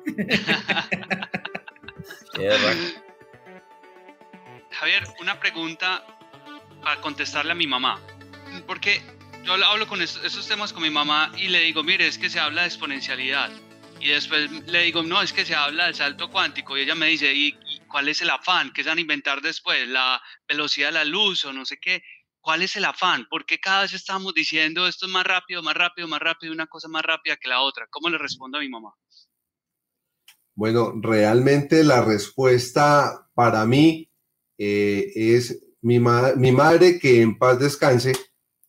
Javier, 4.72 5.04
una 5.20 5.40
pregunta 5.40 6.06
para 6.82 7.02
contestarle 7.02 7.52
a 7.52 7.56
mi 7.56 7.68
mamá. 7.68 8.00
Porque 8.66 9.02
yo 9.44 9.54
hablo 9.54 9.88
con 9.88 10.02
estos, 10.02 10.24
estos 10.24 10.48
temas 10.48 10.74
con 10.74 10.84
mi 10.84 10.90
mamá 10.90 11.32
y 11.38 11.48
le 11.48 11.62
digo, 11.62 11.84
mire, 11.84 12.08
es 12.08 12.18
que 12.18 12.30
se 12.30 12.40
habla 12.40 12.62
de 12.62 12.68
exponencialidad. 12.68 13.52
Y 14.00 14.10
después 14.10 14.50
le 14.68 14.84
digo, 14.84 15.04
no, 15.04 15.22
es 15.22 15.34
que 15.34 15.46
se 15.46 15.56
habla 15.56 15.86
del 15.86 15.96
salto 15.96 16.30
cuántico. 16.30 16.78
Y 16.78 16.82
ella 16.82 16.96
me 16.96 17.08
dice, 17.08 17.34
¿y, 17.34 17.48
y 17.48 17.80
cuál 17.88 18.08
es 18.08 18.22
el 18.22 18.30
afán? 18.30 18.72
¿Qué 18.72 18.84
se 18.84 18.90
van 18.90 18.98
a 18.98 19.02
inventar 19.02 19.42
después? 19.42 19.88
¿La 19.88 20.22
velocidad 20.48 20.88
de 20.88 20.94
la 20.94 21.06
luz 21.06 21.44
o 21.46 21.52
no 21.52 21.66
sé 21.66 21.78
qué? 21.82 22.02
¿Cuál 22.40 22.62
es 22.62 22.76
el 22.78 22.86
afán? 22.86 23.28
¿Por 23.30 23.46
qué 23.46 23.60
cada 23.60 23.82
vez 23.82 23.94
estamos 23.94 24.34
diciendo 24.34 24.88
esto 24.88 25.06
es 25.06 25.12
más 25.12 25.26
rápido, 25.26 25.62
más 25.62 25.76
rápido, 25.76 26.08
más 26.08 26.22
rápido, 26.22 26.54
una 26.54 26.68
cosa 26.68 26.88
más 26.88 27.04
rápida 27.04 27.36
que 27.36 27.50
la 27.50 27.62
otra? 27.62 27.88
¿Cómo 27.90 28.10
le 28.10 28.18
respondo 28.18 28.58
a 28.58 28.62
mi 28.62 28.70
mamá? 28.70 28.94
Bueno, 30.56 30.94
realmente 31.02 31.84
la 31.84 32.02
respuesta 32.02 33.30
para 33.34 33.66
mí 33.66 34.09
eh, 34.60 35.12
es 35.16 35.60
mi, 35.82 36.00
ma- 36.00 36.34
mi 36.36 36.52
madre, 36.52 37.00
que 37.00 37.22
en 37.22 37.40
paz 37.40 37.58
descanse, 37.58 38.14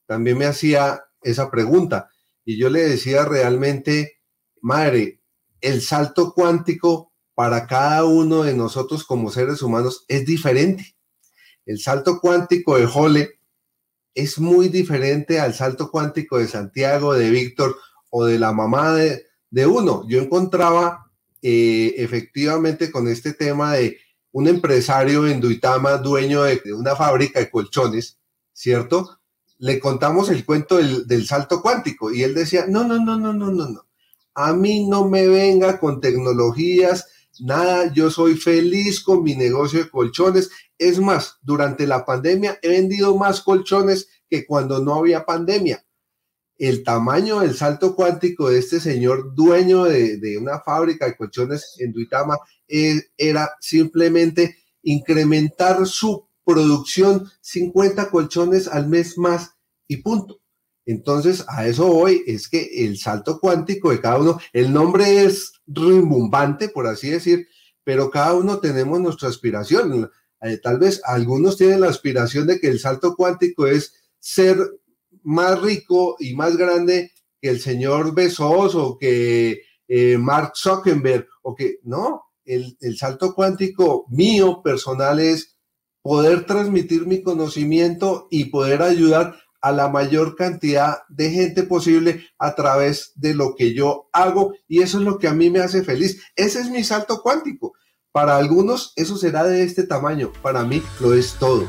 también 0.07 0.39
me 0.39 0.47
hacía 0.47 1.05
esa 1.21 1.51
pregunta. 1.51 2.09
Y 2.45 2.57
yo 2.57 2.71
le 2.71 2.81
decía 2.81 3.27
realmente, 3.27 4.21
madre, 4.63 5.21
el 5.61 5.83
salto 5.83 6.33
cuántico 6.33 7.13
para 7.35 7.67
cada 7.67 8.05
uno 8.07 8.45
de 8.45 8.55
nosotros 8.55 9.05
como 9.05 9.31
seres 9.31 9.61
humanos 9.61 10.05
es 10.09 10.25
diferente. 10.25 10.97
El 11.67 11.79
salto 11.79 12.19
cuántico 12.21 12.79
de 12.79 12.87
Jole 12.87 13.41
es 14.15 14.39
muy 14.39 14.69
diferente 14.69 15.39
al 15.39 15.55
salto 15.55 15.91
cuántico 15.91 16.39
de 16.39 16.49
Santiago, 16.49 17.15
de 17.15 17.31
Víctor 17.31 17.77
o 18.11 18.25
de 18.25 18.39
la 18.39 18.53
mamá 18.53 18.95
de, 18.95 19.27
de 19.51 19.67
uno. 19.67 20.05
Yo 20.09 20.21
encontraba 20.21 21.11
eh, 21.43 21.95
efectivamente 21.99 22.91
con 22.91 23.07
este 23.09 23.35
tema 23.35 23.75
de 23.75 23.99
un 24.33 24.49
empresario 24.49 25.27
en 25.27 25.41
Duitama, 25.41 25.97
dueño 25.99 26.43
de, 26.43 26.61
una 26.73 26.95
fábrica 26.97 27.41
de 27.41 27.51
colchones, 27.51 28.19
¿cierto? 28.53 29.19
Le 29.59 29.79
contamos 29.79 30.31
el 30.31 30.45
cuento 30.45 30.77
del, 30.77 31.07
del 31.07 31.27
salto 31.27 31.61
cuántico 31.61 32.13
y 32.13 32.23
él 32.23 32.35
decía, 32.35 32.67
no, 32.69 32.85
no, 32.85 32.99
no, 32.99 33.19
no, 33.19 33.33
no, 33.33 33.51
no, 33.51 33.69
no. 33.69 33.87
A 34.35 34.53
mí 34.53 34.87
no 34.87 35.09
me 35.09 35.27
venga 35.27 35.79
con 35.79 36.01
tecnologías, 36.01 37.07
nada, 37.41 37.93
yo 37.93 38.11
soy 38.11 38.37
feliz 38.37 39.03
con 39.03 39.23
mi 39.23 39.35
negocio 39.35 39.81
de 39.81 39.91
colchones. 39.91 40.51
Es 40.79 41.01
más, 41.01 41.37
durante 41.43 41.87
la 41.87 42.05
pandemia 42.05 42.59
he 42.63 42.69
vendido 42.69 43.17
más 43.17 43.41
colchones 43.41 44.09
que 44.29 44.47
cuando 44.47 44.81
no 44.81 44.95
había 44.95 45.25
pandemia. 45.25 45.85
El 46.61 46.85
tamaño 46.85 47.41
del 47.41 47.57
salto 47.57 47.97
cuántico 47.97 48.51
de 48.51 48.59
este 48.59 48.81
señor 48.81 49.35
dueño 49.35 49.85
de, 49.85 50.19
de 50.19 50.37
una 50.37 50.61
fábrica 50.61 51.07
de 51.07 51.17
colchones 51.17 51.77
en 51.79 51.91
Duitama 51.91 52.37
era 53.17 53.57
simplemente 53.61 54.59
incrementar 54.83 55.87
su 55.87 56.29
producción 56.45 57.31
50 57.41 58.11
colchones 58.11 58.69
al 58.69 58.89
mes 58.89 59.17
más 59.17 59.55
y 59.89 60.03
punto. 60.03 60.43
Entonces, 60.85 61.47
a 61.49 61.67
eso 61.67 61.87
voy, 61.87 62.25
es 62.27 62.47
que 62.47 62.85
el 62.85 62.99
salto 62.99 63.41
cuántico 63.41 63.91
de 63.91 64.03
cada 64.03 64.19
uno, 64.19 64.39
el 64.53 64.71
nombre 64.71 65.25
es 65.25 65.55
rimbombante, 65.67 66.69
por 66.69 66.87
así 66.87 67.09
decir, 67.09 67.49
pero 67.85 68.11
cada 68.11 68.35
uno 68.35 68.59
tenemos 68.61 69.01
nuestra 69.01 69.31
aspiración. 69.31 70.11
Eh, 70.43 70.59
tal 70.63 70.79
vez 70.79 71.01
algunos 71.05 71.57
tienen 71.57 71.81
la 71.81 71.89
aspiración 71.89 72.47
de 72.47 72.61
que 72.61 72.69
el 72.69 72.81
salto 72.81 73.15
cuántico 73.17 73.67
es 73.67 73.95
ser 74.19 74.59
más 75.23 75.61
rico 75.61 76.17
y 76.19 76.35
más 76.35 76.57
grande 76.57 77.13
que 77.41 77.49
el 77.49 77.61
señor 77.61 78.15
Bezos 78.15 78.75
o 78.75 78.99
que 78.99 79.63
eh, 79.89 80.19
Mark 80.19 80.53
Zuckerberg 80.57 81.27
o 81.43 81.55
que 81.55 81.79
no, 81.83 82.23
el, 82.45 82.77
el 82.81 82.97
salto 82.97 83.35
cuántico 83.35 84.07
mío 84.11 84.63
personal 84.63 85.21
es 85.21 85.57
poder 86.03 86.47
transmitir 86.47 87.07
mi 87.07 87.23
conocimiento 87.23 88.29
y 88.31 88.47
poder 88.47 88.83
ayudar 88.83 89.37
a 89.61 89.73
la 89.73 89.89
mayor 89.89 90.37
cantidad 90.37 90.99
de 91.09 91.31
gente 91.31 91.63
posible 91.65 92.27
a 92.39 92.55
través 92.55 93.13
de 93.17 93.35
lo 93.35 93.55
que 93.55 93.75
yo 93.75 94.09
hago 94.13 94.55
y 94.67 94.83
eso 94.83 94.99
es 94.99 95.05
lo 95.05 95.19
que 95.19 95.29
a 95.29 95.35
mí 95.35 95.51
me 95.51 95.61
hace 95.61 95.85
feliz. 95.85 96.23
Ese 96.35 96.61
es 96.61 96.71
mi 96.71 96.83
salto 96.83 97.21
cuántico. 97.23 97.75
Para 98.13 98.37
algunos 98.37 98.93
eso 98.97 99.17
será 99.17 99.45
de 99.45 99.63
este 99.63 99.85
tamaño, 99.85 100.33
para 100.43 100.65
mí 100.65 100.83
lo 101.01 101.15
es 101.15 101.35
todo. 101.35 101.69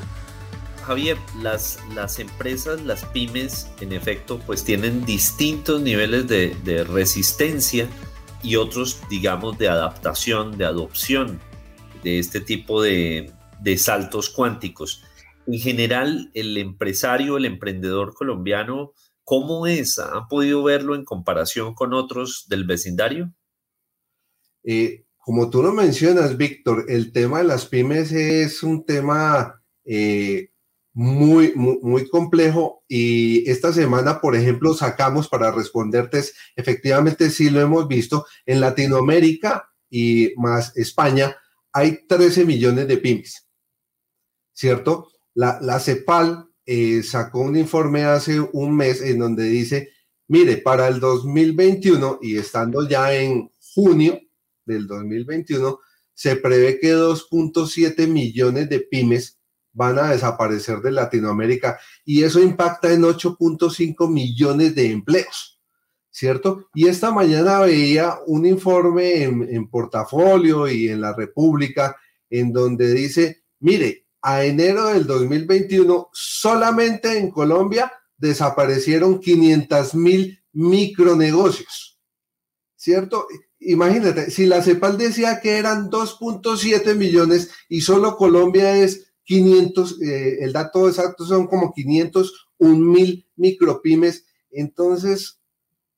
Javier, 0.92 1.18
las, 1.42 1.80
las 1.96 2.20
empresas, 2.20 2.82
las 2.82 3.06
pymes, 3.06 3.70
en 3.80 3.94
efecto, 3.94 4.42
pues 4.46 4.66
tienen 4.66 5.06
distintos 5.06 5.82
niveles 5.82 6.28
de, 6.28 6.84
resistencia 6.84 7.88
y 8.44 8.58
otros, 8.58 9.02
digamos, 9.10 9.58
de 9.58 9.70
adaptación, 9.70 10.58
de 10.58 10.66
adopción 10.66 11.40
de 12.04 12.20
este 12.20 12.42
tipo 12.42 12.82
de, 12.82 13.32
de 13.62 13.78
saltos 13.78 14.30
cuánticos. 14.30 15.02
En 15.48 15.60
general, 15.60 16.30
el 16.34 16.58
empresario, 16.58 17.38
el 17.38 17.46
emprendedor 17.46 18.14
colombiano, 18.14 18.92
¿cómo 19.24 19.68
es? 19.68 19.98
¿Han 19.98 20.28
podido 20.28 20.62
verlo 20.62 20.94
en 20.94 21.06
comparación 21.06 21.74
con 21.74 21.94
otros 21.94 22.48
del 22.50 22.66
vecindario? 22.66 23.32
Eh, 24.66 25.06
como 25.20 25.50
tú 25.50 25.64
lo 25.64 25.72
mencionas, 25.72 26.36
Víctor, 26.36 26.84
el 26.90 27.14
tema 27.14 27.38
de 27.38 27.46
las 27.46 27.66
pymes 27.66 28.12
es 28.12 28.62
un 28.62 28.86
tema 28.86 29.62
eh, 29.86 30.51
muy, 30.94 31.54
muy, 31.56 32.10
complejo 32.10 32.84
y 32.88 33.50
esta 33.50 33.72
semana, 33.72 34.20
por 34.20 34.36
ejemplo, 34.36 34.74
sacamos 34.74 35.28
para 35.30 35.52
responderte, 35.52 36.22
efectivamente 36.56 37.30
sí 37.30 37.50
lo 37.50 37.62
hemos 37.62 37.88
visto, 37.88 38.26
en 38.46 38.60
Latinoamérica 38.60 39.70
y 39.90 40.34
más 40.38 40.76
España 40.76 41.36
hay 41.72 42.06
13 42.08 42.46
millones 42.46 42.88
de 42.88 42.98
pymes, 42.98 43.48
¿cierto? 44.54 45.08
La, 45.34 45.60
la 45.62 45.80
CEPAL 45.80 46.52
eh, 46.66 47.04
sacó 47.04 47.40
un 47.40 47.56
informe 47.56 48.04
hace 48.04 48.40
un 48.40 48.76
mes 48.76 49.02
en 49.02 49.20
donde 49.20 49.46
dice, 49.46 49.90
mire, 50.28 50.58
para 50.58 50.88
el 50.88 51.00
2021 51.00 52.20
y 52.22 52.38
estando 52.38 52.88
ya 52.88 53.14
en 53.14 53.52
junio 53.74 54.20
del 54.66 54.88
2021, 54.88 55.80
se 56.14 56.36
prevé 56.36 56.80
que 56.80 56.94
2.7 56.94 58.08
millones 58.08 58.70
de 58.70 58.80
pymes 58.82 59.41
van 59.74 60.00
a 60.00 60.12
desaparecer 60.12 60.80
de 60.80 60.92
Latinoamérica 60.92 61.80
y 62.04 62.24
eso 62.24 62.42
impacta 62.42 62.92
en 62.92 63.04
8.5 63.04 64.10
millones 64.10 64.76
de 64.76 64.92
empleos, 64.92 65.60
¿cierto? 66.10 66.68
Y 66.74 66.88
esta 66.88 67.12
mañana 67.12 67.60
veía 67.60 68.18
un 68.28 68.46
informe 68.46 69.24
en, 69.24 69.70
portafolio 69.70 70.68
y 70.68 70.90
en 70.90 71.02
la 71.02 71.14
República 71.14 71.96
en 72.30 72.52
donde 72.52 72.94
dice, 72.94 73.44
mire, 73.60 74.08
a 74.22 74.44
enero 74.44 74.88
del 74.88 75.08
2021 75.08 76.10
solamente 76.14 77.18
en 77.18 77.32
Colombia 77.32 77.92
desaparecieron 78.18 79.20
500 79.20 79.96
mil 79.96 80.44
micronegocios, 80.54 82.00
¿cierto? 82.76 83.26
Imagínate, 83.60 84.32
si 84.32 84.46
la 84.48 84.62
CEPAL 84.62 84.98
decía 84.98 85.40
que 85.40 85.58
eran 85.58 85.90
2.7 85.90 86.96
millones 86.96 87.52
y 87.70 87.82
solo 87.82 88.18
Colombia 88.18 88.76
es 88.76 89.11
500, 89.26 90.02
eh, 90.02 90.38
el 90.42 90.54
dato 90.54 90.88
exacto 90.88 91.26
son 91.26 91.48
como 91.48 91.74
501 91.74 92.80
mil 92.80 93.28
micropymes. 93.36 94.26
Entonces, 94.52 95.40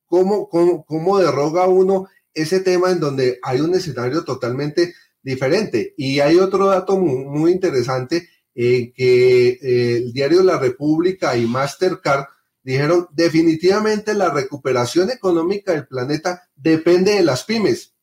¿cómo, 0.06 0.50
cómo, 0.50 0.86
cómo 0.86 1.20
derroga 1.20 1.68
uno 1.68 2.08
ese 2.34 2.60
tema 2.60 2.92
en 2.92 3.00
donde 3.00 3.39
hay 3.44 3.62
un 3.62 3.74
escenario 3.75 4.24
totalmente 4.24 4.94
diferente? 5.22 5.94
Y 5.98 6.20
hay 6.20 6.38
otro 6.38 6.68
dato 6.68 6.98
muy, 6.98 7.51
interesante 7.51 8.30
en 8.56 8.94
que 8.94 9.50
eh, 9.50 9.98
el 9.98 10.13
diario 10.13 10.44
La 10.44 10.60
República 10.60 11.36
y 11.38 11.48
Mastercard 11.48 12.25
dijeron 12.62 13.08
definitivamente 13.12 14.13
la 14.13 14.30
recuperación 14.30 15.10
económica 15.10 15.74
del 15.74 15.88
planeta 15.88 16.50
depende 16.56 17.13
de 17.13 17.24
las 17.24 17.44
pymes. 17.44 17.94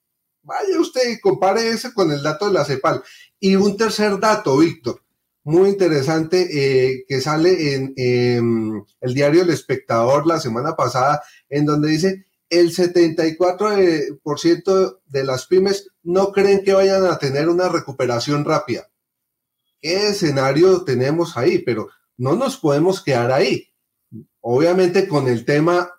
Vaya 0.43 0.81
usted 0.81 1.09
y 1.11 1.21
compare 1.21 1.69
eso 1.69 1.93
con 1.95 2.11
el 2.11 2.23
dato 2.23 2.49
de 2.49 2.55
la 2.55 2.65
CEPAL. 2.65 3.03
Y 3.39 3.57
un 3.57 3.77
tercer 3.77 4.19
dato, 4.19 4.59
Víctor 4.59 5.01
muy 5.51 5.71
interesante 5.71 6.49
eh, 6.51 7.05
que 7.07 7.21
sale 7.21 7.75
en, 7.75 7.95
el 9.01 9.15
diario 9.15 9.43
El 9.43 9.51
Espectador 9.51 10.27
la 10.27 10.41
semana 10.41 10.75
pasada, 10.77 11.23
en 11.49 11.67
donde 11.67 11.91
dice 11.91 12.25
el 12.49 12.75
74% 12.75 15.01
de 15.07 15.25
las 15.25 15.47
pymes 15.47 15.91
no 16.03 16.33
creen 16.33 16.65
que 16.65 16.73
vayan 16.73 17.05
a 17.05 17.19
tener 17.19 17.49
una 17.49 17.69
recuperación 17.69 18.45
rápida. 18.45 18.91
¿Qué 19.81 20.09
escenario 20.09 20.83
tenemos 20.85 21.37
ahí? 21.37 21.59
Pero 21.59 21.89
no 22.17 22.35
nos 22.35 22.57
podemos 22.57 23.03
quedar 23.03 23.33
ahí. 23.33 23.69
Obviamente 24.41 25.07
con 25.07 25.29
el 25.29 25.45
tema, 25.45 25.93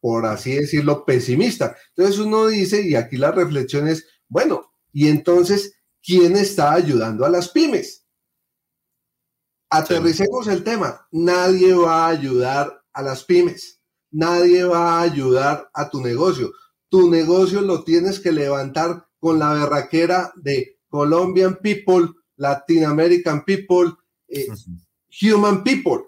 por 0.00 0.24
así 0.26 0.54
decirlo, 0.54 1.04
pesimista. 1.04 1.76
Entonces 1.94 2.18
uno 2.18 2.46
dice, 2.46 2.80
y 2.82 2.96
aquí 2.96 3.16
la 3.16 3.32
reflexión 3.32 3.88
es, 3.88 4.06
bueno, 4.28 4.72
y 4.92 5.08
entonces, 5.08 5.74
¿quién 6.02 6.36
está 6.36 6.72
ayudando 6.72 7.24
a 7.24 7.30
las 7.30 7.50
pymes? 7.50 7.99
Aterricemos 9.70 10.48
el 10.48 10.64
tema. 10.64 11.06
Nadie 11.12 11.72
va 11.74 12.06
a 12.06 12.08
ayudar 12.08 12.82
a 12.92 13.02
las 13.02 13.24
pymes. 13.24 13.80
Nadie 14.10 14.64
va 14.64 14.98
a 14.98 15.02
ayudar 15.02 15.70
a 15.72 15.88
tu 15.88 16.00
negocio. 16.00 16.52
Tu 16.88 17.08
negocio 17.08 17.60
lo 17.60 17.84
tienes 17.84 18.18
que 18.18 18.32
levantar 18.32 19.06
con 19.20 19.38
la 19.38 19.52
berraquera 19.52 20.32
de 20.34 20.80
Colombian 20.88 21.56
people, 21.62 22.08
Latin 22.36 22.84
American 22.84 23.44
people, 23.44 23.92
eh, 24.26 24.48
human 25.22 25.62
people. 25.62 26.04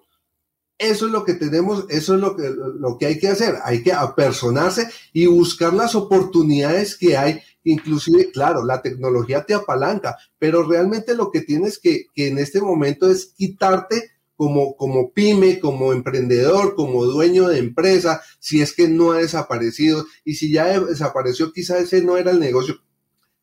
Eso 0.76 1.06
es 1.06 1.12
lo 1.12 1.24
que 1.24 1.34
tenemos, 1.34 1.84
eso 1.88 2.16
es 2.16 2.20
lo 2.20 2.34
que, 2.34 2.50
lo 2.50 2.98
que 2.98 3.06
hay 3.06 3.18
que 3.20 3.28
hacer. 3.28 3.58
Hay 3.62 3.84
que 3.84 3.92
apersonarse 3.92 4.88
y 5.12 5.26
buscar 5.26 5.72
las 5.72 5.94
oportunidades 5.94 6.96
que 6.96 7.16
hay 7.16 7.40
inclusive, 7.64 8.30
claro, 8.30 8.64
la 8.64 8.82
tecnología 8.82 9.44
te 9.44 9.54
apalanca, 9.54 10.16
pero 10.38 10.62
realmente 10.62 11.14
lo 11.14 11.30
que 11.30 11.40
tienes 11.40 11.78
que, 11.78 12.06
que 12.14 12.28
en 12.28 12.38
este 12.38 12.60
momento 12.60 13.10
es 13.10 13.26
quitarte 13.36 14.10
como, 14.36 14.76
como 14.76 15.12
pyme, 15.12 15.60
como 15.60 15.92
emprendedor, 15.92 16.74
como 16.74 17.04
dueño 17.04 17.48
de 17.48 17.58
empresa, 17.58 18.22
si 18.40 18.60
es 18.60 18.74
que 18.74 18.88
no 18.88 19.12
ha 19.12 19.18
desaparecido 19.18 20.04
y 20.24 20.34
si 20.34 20.52
ya 20.52 20.80
desapareció, 20.80 21.52
quizá 21.52 21.78
ese 21.78 22.02
no 22.02 22.16
era 22.16 22.32
el 22.32 22.40
negocio 22.40 22.80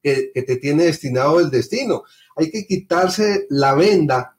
que, 0.04 0.32
que 0.34 0.44
te 0.44 0.58
tiene 0.58 0.86
destinado 0.86 1.40
el 1.40 1.52
destino. 1.52 2.04
Hay 2.36 2.52
que 2.52 2.66
quitarse 2.66 3.46
la 3.50 3.76
venda 3.76 4.38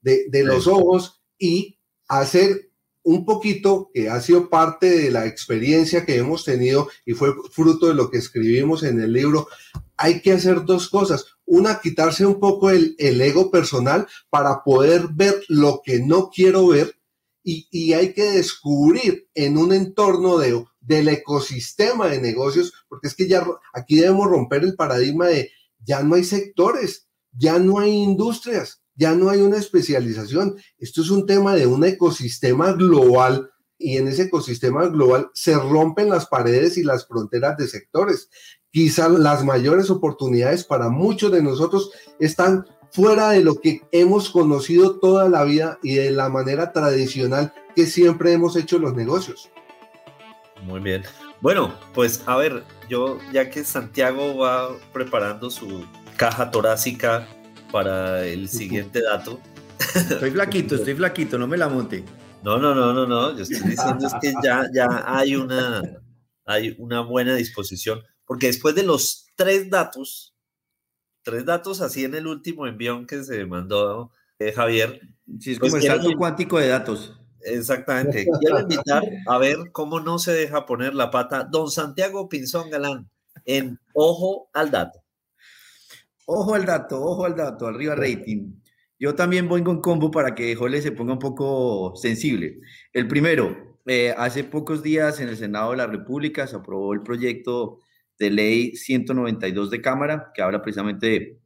de, 0.00 0.26
de 0.28 0.42
los 0.42 0.66
ojos 0.66 1.22
y 1.38 1.78
hacer 2.08 2.69
un 3.02 3.24
poquito 3.24 3.90
que 3.92 4.10
ha 4.10 4.20
sido 4.20 4.50
parte 4.50 4.90
de 4.90 5.10
la 5.10 5.26
experiencia 5.26 6.04
que 6.04 6.16
hemos 6.16 6.44
tenido 6.44 6.88
y 7.06 7.14
fue 7.14 7.32
fruto 7.50 7.86
de 7.86 7.94
lo 7.94 8.10
que 8.10 8.18
escribimos 8.18 8.82
en 8.82 9.00
el 9.00 9.12
libro, 9.12 9.48
hay 9.96 10.20
que 10.20 10.32
hacer 10.32 10.64
dos 10.64 10.88
cosas. 10.88 11.26
Una, 11.44 11.80
quitarse 11.80 12.26
un 12.26 12.38
poco 12.38 12.70
el, 12.70 12.96
ego 12.98 13.50
personal 13.50 14.06
para 14.28 14.62
poder 14.62 15.08
ver 15.12 15.42
lo 15.48 15.82
que 15.84 16.00
no 16.00 16.30
quiero 16.30 16.68
ver 16.68 16.96
y, 17.42 17.92
hay 17.94 18.12
que 18.12 18.30
descubrir 18.30 19.28
en 19.34 19.56
un 19.56 19.72
entorno 19.72 20.38
de, 20.38 20.64
del 20.80 21.08
ecosistema 21.08 22.08
de 22.08 22.20
negocios, 22.20 22.72
porque 22.88 23.08
es 23.08 23.14
que 23.14 23.26
ya 23.26 23.44
aquí 23.72 23.96
debemos 23.96 24.28
romper 24.28 24.62
el 24.62 24.76
paradigma 24.76 25.26
de 25.26 25.50
ya 25.78 26.02
no 26.02 26.14
hay 26.14 26.24
sectores, 26.24 27.08
ya 27.32 27.58
no 27.58 27.78
hay 27.78 27.90
industrias, 27.90 28.79
ya 29.00 29.14
no 29.14 29.30
hay 29.30 29.40
una 29.40 29.56
especialización. 29.56 30.56
Esto 30.78 31.00
es 31.00 31.08
un 31.08 31.24
tema 31.24 31.54
de 31.54 31.66
un 31.66 31.82
ecosistema 31.84 32.72
global 32.72 33.50
y 33.78 33.96
en 33.96 34.08
ese 34.08 34.24
ecosistema 34.24 34.86
global 34.88 35.30
se 35.32 35.54
rompen 35.54 36.10
las 36.10 36.26
paredes 36.26 36.76
y 36.76 36.82
las 36.82 37.08
fronteras 37.08 37.56
de 37.56 37.66
sectores. 37.66 38.28
Quizás 38.70 39.10
las 39.10 39.42
mayores 39.42 39.88
oportunidades 39.88 40.64
para 40.64 40.90
muchos 40.90 41.32
de 41.32 41.42
nosotros 41.42 41.90
están 42.18 42.66
fuera 42.92 43.30
de 43.30 43.42
lo 43.42 43.54
que 43.54 43.80
hemos 43.90 44.28
conocido 44.28 45.00
toda 45.00 45.30
la 45.30 45.44
vida 45.44 45.78
y 45.82 45.94
de 45.94 46.10
la 46.10 46.28
manera 46.28 46.72
tradicional 46.72 47.54
que 47.74 47.86
siempre 47.86 48.34
hemos 48.34 48.54
hecho 48.54 48.78
los 48.78 48.94
negocios. 48.94 49.48
Muy 50.62 50.80
bien. 50.80 51.04
Bueno, 51.40 51.72
pues 51.94 52.22
a 52.26 52.36
ver, 52.36 52.64
yo 52.90 53.18
ya 53.32 53.48
que 53.48 53.64
Santiago 53.64 54.36
va 54.36 54.68
preparando 54.92 55.48
su 55.48 55.86
caja 56.18 56.50
torácica 56.50 57.26
para 57.70 58.26
el 58.26 58.48
siguiente 58.48 59.02
dato. 59.02 59.40
Estoy 59.94 60.30
flaquito, 60.30 60.76
estoy 60.76 60.94
flaquito, 60.94 61.38
no 61.38 61.46
me 61.46 61.56
la 61.56 61.68
monte. 61.68 62.04
No, 62.42 62.58
no, 62.58 62.74
no, 62.74 62.92
no, 62.92 63.06
no. 63.06 63.36
Yo 63.36 63.42
estoy 63.42 63.70
diciendo 63.70 64.06
es 64.06 64.14
que 64.20 64.32
ya, 64.42 64.66
ya 64.72 65.04
hay 65.06 65.36
una, 65.36 65.82
hay 66.44 66.74
una 66.78 67.00
buena 67.00 67.34
disposición, 67.34 68.02
porque 68.24 68.46
después 68.48 68.74
de 68.74 68.82
los 68.82 69.26
tres 69.36 69.68
datos, 69.70 70.34
tres 71.22 71.44
datos 71.44 71.80
así 71.80 72.04
en 72.04 72.14
el 72.14 72.26
último 72.26 72.66
envión 72.66 73.06
que 73.06 73.22
se 73.24 73.44
mandó 73.46 74.10
eh, 74.38 74.52
Javier. 74.52 75.00
Sí, 75.38 75.52
es 75.52 75.58
pues 75.58 75.72
como 75.72 75.82
el 75.82 75.88
salto 75.88 76.16
cuántico 76.16 76.58
de 76.58 76.68
datos. 76.68 77.14
Exactamente. 77.42 78.26
Quiero 78.40 78.60
invitar 78.60 79.02
a 79.26 79.38
ver 79.38 79.56
cómo 79.72 80.00
no 80.00 80.18
se 80.18 80.32
deja 80.32 80.66
poner 80.66 80.94
la 80.94 81.10
pata 81.10 81.44
don 81.44 81.70
Santiago 81.70 82.28
Pinzón 82.28 82.70
Galán 82.70 83.10
en 83.44 83.78
Ojo 83.94 84.50
al 84.52 84.70
Dato. 84.70 85.02
Ojo 86.32 86.54
al 86.54 86.64
dato, 86.64 87.02
ojo 87.02 87.24
al 87.24 87.34
dato, 87.34 87.66
arriba 87.66 87.96
rating. 87.96 88.52
Yo 89.00 89.16
también 89.16 89.48
voy 89.48 89.64
con 89.64 89.80
combo 89.80 90.12
para 90.12 90.32
que 90.32 90.54
Jole 90.54 90.80
se 90.80 90.92
ponga 90.92 91.14
un 91.14 91.18
poco 91.18 91.96
sensible. 91.96 92.60
El 92.92 93.08
primero, 93.08 93.80
eh, 93.84 94.14
hace 94.16 94.44
pocos 94.44 94.80
días 94.80 95.18
en 95.18 95.28
el 95.28 95.36
Senado 95.36 95.72
de 95.72 95.78
la 95.78 95.88
República 95.88 96.46
se 96.46 96.54
aprobó 96.54 96.94
el 96.94 97.02
proyecto 97.02 97.80
de 98.16 98.30
ley 98.30 98.76
192 98.76 99.72
de 99.72 99.80
Cámara, 99.80 100.30
que 100.32 100.40
habla 100.40 100.62
precisamente 100.62 101.40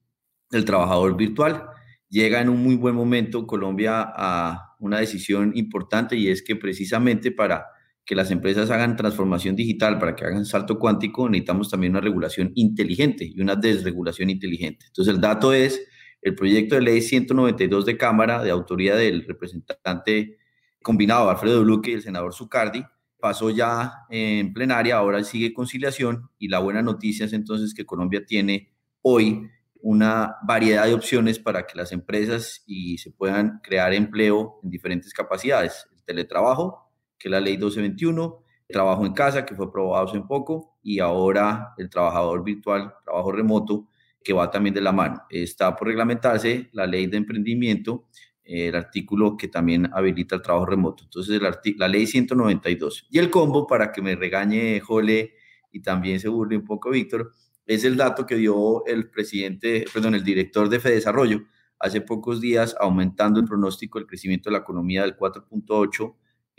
del 0.51 0.65
trabajador 0.67 1.17
virtual. 1.17 1.65
Llega 2.11 2.43
en 2.43 2.51
un 2.51 2.63
muy 2.63 2.77
buen 2.77 2.95
momento 2.95 3.47
Colombia 3.47 4.13
a 4.15 4.77
una 4.81 4.99
decisión 4.99 5.53
importante 5.55 6.15
y 6.15 6.29
es 6.29 6.43
que 6.43 6.57
precisamente 6.57 7.33
para 7.33 7.69
que 8.05 8.15
las 8.15 8.31
empresas 8.31 8.71
hagan 8.71 8.97
transformación 8.97 9.57
digital, 9.57 9.99
para 9.99 10.15
que 10.15 10.25
hagan 10.25 10.45
salto 10.45 10.79
cuántico, 10.79 11.29
necesitamos 11.29 11.71
también 11.71 11.93
una 11.93 12.01
regulación 12.01 12.53
inteligente 12.55 13.25
y 13.25 13.41
una 13.41 13.57
desregulación 13.57 14.31
inteligente. 14.31 14.87
Entonces, 14.89 15.15
el 15.15 15.21
dato 15.21 15.53
es 15.53 15.87
el 16.21 16.35
proyecto 16.35 16.75
de 16.75 16.83
ley 16.83 17.01
192 17.01 17.87
de 17.87 17.97
Cámara, 17.97 18.43
de 18.43 18.51
autoría 18.51 18.97
del 18.97 19.25
representante 19.27 20.39
combinado 20.83 21.31
Alfredo 21.31 21.65
Luque 21.65 21.91
y 21.91 21.95
el 21.95 22.03
senador 22.03 22.35
Zucardi, 22.35 22.85
pasó 23.19 23.49
ya 23.49 24.05
en 24.11 24.53
plenaria, 24.53 24.99
ahora 24.99 25.25
sigue 25.25 25.55
conciliación 25.55 26.29
y 26.39 26.49
la 26.49 26.59
buena 26.59 26.83
noticia 26.83 27.25
es 27.25 27.33
entonces 27.33 27.73
que 27.73 27.87
Colombia 27.87 28.25
tiene 28.27 28.71
hoy 29.01 29.49
una 29.81 30.37
variedad 30.47 30.85
de 30.85 30.93
opciones 30.93 31.39
para 31.39 31.67
que 31.67 31.77
las 31.77 31.91
empresas 31.93 32.63
y 32.67 32.99
se 32.99 33.11
puedan 33.11 33.61
crear 33.63 33.95
empleo 33.95 34.61
en 34.63 34.69
diferentes 34.69 35.15
capacidades. 35.15 35.87
El 35.97 36.05
teletrabajo, 36.05 36.84
que 37.25 37.29
es 37.29 37.33
la 37.33 37.41
ley 37.41 37.55
1221, 37.55 38.43
el 38.69 38.73
trabajo 38.75 39.07
en 39.07 39.15
casa, 39.15 39.47
que 39.47 39.55
fue 39.55 39.65
aprobado 39.65 40.07
hace 40.07 40.21
poco, 40.21 40.77
y 40.83 40.99
ahora 40.99 41.73
el 41.79 41.89
trabajador 41.89 42.45
virtual, 42.45 42.93
trabajo 43.03 43.33
remoto, 43.33 43.89
que 44.23 44.35
va 44.35 44.51
también 44.51 44.75
de 44.75 44.83
la 44.83 44.93
mano. 44.93 45.23
Está 45.31 45.75
por 45.75 45.89
reglamentarse 45.89 46.69
la 46.73 46.87
ley 46.87 47.07
de 47.07 47.17
emprendimiento, 47.17 48.09
el 48.45 48.75
artículo 48.75 49.39
que 49.39 49.49
también 49.49 49.89
habilita 49.95 50.35
el 50.35 50.43
trabajo 50.43 50.67
remoto. 50.67 51.05
Entonces, 51.05 51.41
la 51.79 51.89
ley 51.89 52.07
192. 52.07 53.07
Y 53.09 53.19
el 53.19 53.31
combo, 53.31 53.67
para 53.67 53.91
que 53.91 54.03
me 54.03 54.17
regañe 54.17 54.81
Jole 54.81 55.33
y 55.73 55.81
también 55.81 56.21
se 56.21 56.29
burle 56.29 56.59
un 56.59 56.65
poco 56.67 56.91
Víctor, 56.91 57.33
es 57.65 57.85
el 57.85 57.97
dato 57.97 58.27
que 58.27 58.37
dio 58.37 58.85
el 58.85 59.09
presidente, 59.09 59.87
perdón, 59.95 60.15
el 60.15 60.25
director 60.25 60.69
de 60.69 60.79
Fedesarrollo 60.79 61.41
hace 61.79 62.03
pocos 62.03 62.43
días, 62.43 62.77
aumentando 62.79 63.41
el 63.41 63.47
pronóstico 63.47 63.99
del 63.99 64.07
crecimiento 64.07 64.51
de 64.51 64.59
la 64.59 64.63
economía 64.63 65.01
del 65.01 65.17
4.8 65.17 66.17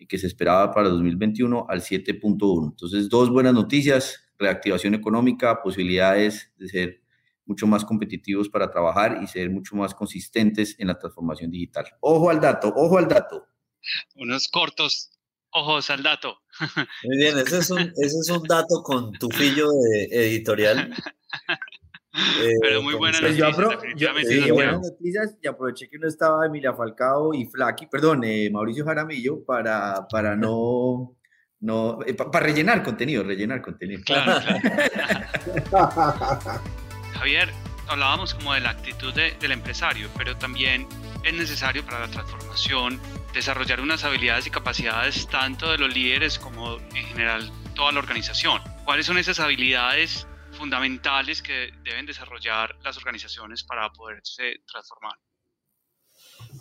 que 0.08 0.18
se 0.18 0.28
esperaba 0.28 0.72
para 0.72 0.90
2021 0.90 1.66
al 1.70 1.82
7.1. 1.82 2.70
Entonces, 2.72 3.10
dos 3.10 3.30
buenas 3.30 3.54
noticias, 3.54 4.32
reactivación 4.38 4.94
económica, 4.94 5.62
posibilidades 5.62 6.52
de 6.58 6.68
ser 6.68 7.02
mucho 7.46 7.68
más 7.68 7.86
competitivos 7.86 8.50
para 8.50 8.70
trabajar 8.70 9.20
y 9.22 9.28
ser 9.28 9.50
mucho 9.50 9.76
más 9.76 9.94
consistentes 9.94 10.76
en 10.80 10.88
la 10.88 10.98
transformación 10.98 11.52
digital. 11.52 11.86
Ojo 12.02 12.30
al 12.30 12.42
dato, 12.42 12.74
ojo 12.76 12.98
al 12.98 13.08
dato. 13.08 13.48
Unos 14.16 14.48
cortos 14.48 15.12
ojos 15.56 15.90
al 15.90 16.04
dato. 16.04 16.42
Muy 17.04 17.18
bien, 17.18 17.38
ese 17.38 17.60
es 17.60 17.70
un, 17.70 17.80
ese 17.80 18.20
es 18.20 18.30
un 18.30 18.44
dato 18.44 18.84
con 18.84 19.12
tufillo 19.14 19.70
de 19.72 20.28
editorial. 20.28 20.94
Pero 22.62 22.82
muy 22.82 22.94
buena 22.94 23.20
pues 23.20 23.38
noticia, 23.38 24.54
buenas 24.54 24.82
noticias 24.82 25.36
y 25.42 25.48
aproveché 25.48 25.90
que 25.90 25.98
no 25.98 26.08
estaba 26.08 26.46
Emilia 26.46 26.74
Falcao 26.74 27.34
y 27.34 27.46
Flaky, 27.46 27.88
perdón, 27.88 28.24
eh, 28.24 28.50
Mauricio 28.52 28.86
Jaramillo 28.86 29.44
para, 29.44 30.08
para 30.10 30.36
no, 30.36 31.18
no 31.60 32.00
eh, 32.06 32.14
para 32.14 32.46
rellenar 32.46 32.84
contenido, 32.84 33.24
rellenar 33.24 33.62
contenido. 33.62 34.02
Claro, 34.06 34.42
Javier, 37.14 37.50
hablábamos 37.88 38.34
como 38.34 38.54
de 38.54 38.62
la 38.62 38.72
actitud 38.72 39.14
del 39.14 39.52
empresario, 39.52 40.10
pero 40.18 40.36
también 40.38 40.88
es 41.24 41.34
necesario 41.34 41.84
para 41.86 42.00
la 42.02 42.08
transformación 42.08 43.00
desarrollar 43.34 43.82
unas 43.82 44.04
habilidades 44.04 44.48
y 44.48 44.50
capacidades 44.50 45.28
tanto 45.28 45.72
de 45.72 45.78
los 45.78 45.94
líderes 45.94 46.40
como 46.40 46.78
en 46.78 47.06
general 47.08 47.52
toda 47.76 47.92
la 47.92 48.00
organización. 48.00 48.62
¿Cuáles 48.86 49.06
son 49.06 49.18
esas 49.18 49.40
habilidades 49.40 50.28
fundamentales 50.56 51.42
que 51.42 51.72
deben 51.84 52.06
desarrollar 52.06 52.76
las 52.84 52.98
organizaciones 52.98 53.64
para 53.64 53.92
poderse 53.92 54.64
transformar? 54.68 55.14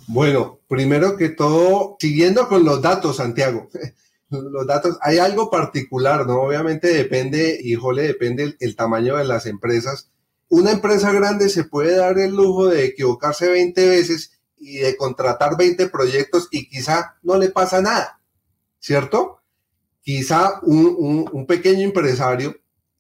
Bueno, 0.06 0.60
primero 0.68 1.16
que 1.16 1.30
todo, 1.30 1.96
siguiendo 1.98 2.48
con 2.48 2.64
los 2.64 2.82
datos, 2.82 3.16
Santiago, 3.16 3.68
los 4.28 4.66
datos, 4.66 4.98
hay 5.00 5.18
algo 5.18 5.50
particular, 5.50 6.26
¿no? 6.26 6.42
Obviamente 6.42 6.88
depende, 6.88 7.58
híjole, 7.62 8.02
depende 8.02 8.56
el, 8.58 8.76
tamaño 8.76 9.16
de 9.16 9.24
las 9.24 9.46
empresas. 9.46 10.10
Una 10.48 10.72
empresa 10.72 11.12
grande 11.12 11.48
se 11.48 11.64
puede 11.64 11.96
dar 11.96 12.18
el 12.18 12.32
lujo 12.32 12.68
de 12.68 12.84
equivocarse 12.84 13.48
20 13.48 13.88
veces 13.88 14.32
y 14.56 14.78
de 14.78 14.96
contratar 14.96 15.56
20 15.56 15.88
proyectos 15.88 16.48
y 16.50 16.68
quizá 16.68 17.16
no 17.22 17.38
le 17.38 17.50
pasa 17.50 17.80
nada, 17.80 18.20
¿cierto? 18.78 19.40
Quizá 20.02 20.60
un, 20.62 21.26
un 21.32 21.46
pequeño 21.46 21.82
empresario 21.82 22.56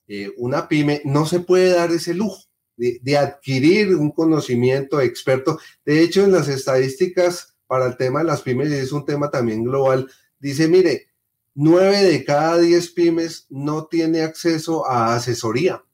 eh, 0.08 0.32
una 0.36 0.68
pyme 0.68 1.00
no 1.04 1.26
se 1.26 1.40
puede 1.40 1.70
dar 1.70 1.90
ese 1.90 2.14
lujo 2.14 2.44
de, 2.76 3.16
adquirir 3.16 3.94
un 3.94 4.10
conocimiento 4.10 5.00
experto. 5.00 5.58
De 5.84 6.02
hecho, 6.02 6.24
en 6.24 6.32
las 6.32 6.48
estadísticas 6.48 7.54
para 7.66 7.86
el 7.86 7.96
tema 7.96 8.20
de 8.20 8.26
las 8.26 8.42
pymes, 8.42 8.70
y 8.70 8.74
es 8.74 8.92
un 8.92 9.04
tema 9.04 9.30
también 9.30 9.64
global, 9.64 10.10
dice, 10.38 10.68
mire, 10.68 11.08
nueve 11.54 12.02
de 12.02 12.24
cada 12.24 12.58
diez 12.58 12.90
pymes 12.90 13.46
no 13.48 13.86
tiene 13.86 14.22
acceso 14.22 14.86
a 14.86 15.14
asesoría, 15.14 15.84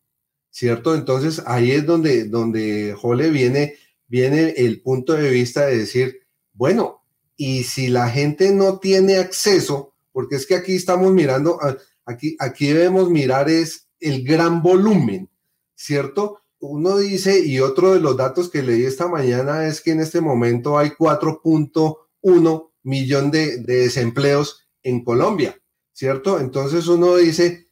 ¿cierto? 0.50 0.94
Entonces 0.94 1.42
ahí 1.46 1.70
es 1.70 1.86
donde, 1.86 2.24
donde 2.24 2.94
Jole 2.98 3.30
viene, 3.30 3.76
viene 4.08 4.54
el 4.56 4.80
punto 4.82 5.12
de 5.12 5.30
vista 5.30 5.66
de 5.66 5.78
decir, 5.78 6.20
bueno, 6.54 7.04
y 7.36 7.64
si 7.64 7.88
la 7.88 8.08
gente 8.08 8.52
no 8.52 8.78
tiene 8.78 9.16
acceso, 9.16 9.94
porque 10.12 10.36
es 10.36 10.46
que 10.46 10.56
aquí 10.56 10.74
estamos 10.74 11.12
mirando, 11.12 11.58
aquí, 12.04 12.36
aquí 12.40 12.68
debemos 12.68 13.08
mirar 13.10 13.48
es 13.48 13.89
el 14.00 14.24
gran 14.24 14.62
volumen, 14.62 15.30
¿cierto? 15.74 16.40
Uno 16.58 16.98
dice, 16.98 17.40
y 17.40 17.60
otro 17.60 17.94
de 17.94 18.00
los 18.00 18.16
datos 18.16 18.50
que 18.50 18.62
leí 18.62 18.84
esta 18.84 19.08
mañana 19.08 19.66
es 19.66 19.80
que 19.80 19.92
en 19.92 20.00
este 20.00 20.20
momento 20.20 20.78
hay 20.78 20.90
4.1 20.90 22.70
millón 22.82 23.30
de, 23.30 23.58
desempleos 23.58 24.68
en 24.82 25.04
Colombia, 25.04 25.58
¿cierto? 25.92 26.38
Entonces 26.38 26.86
uno 26.86 27.16
dice, 27.16 27.66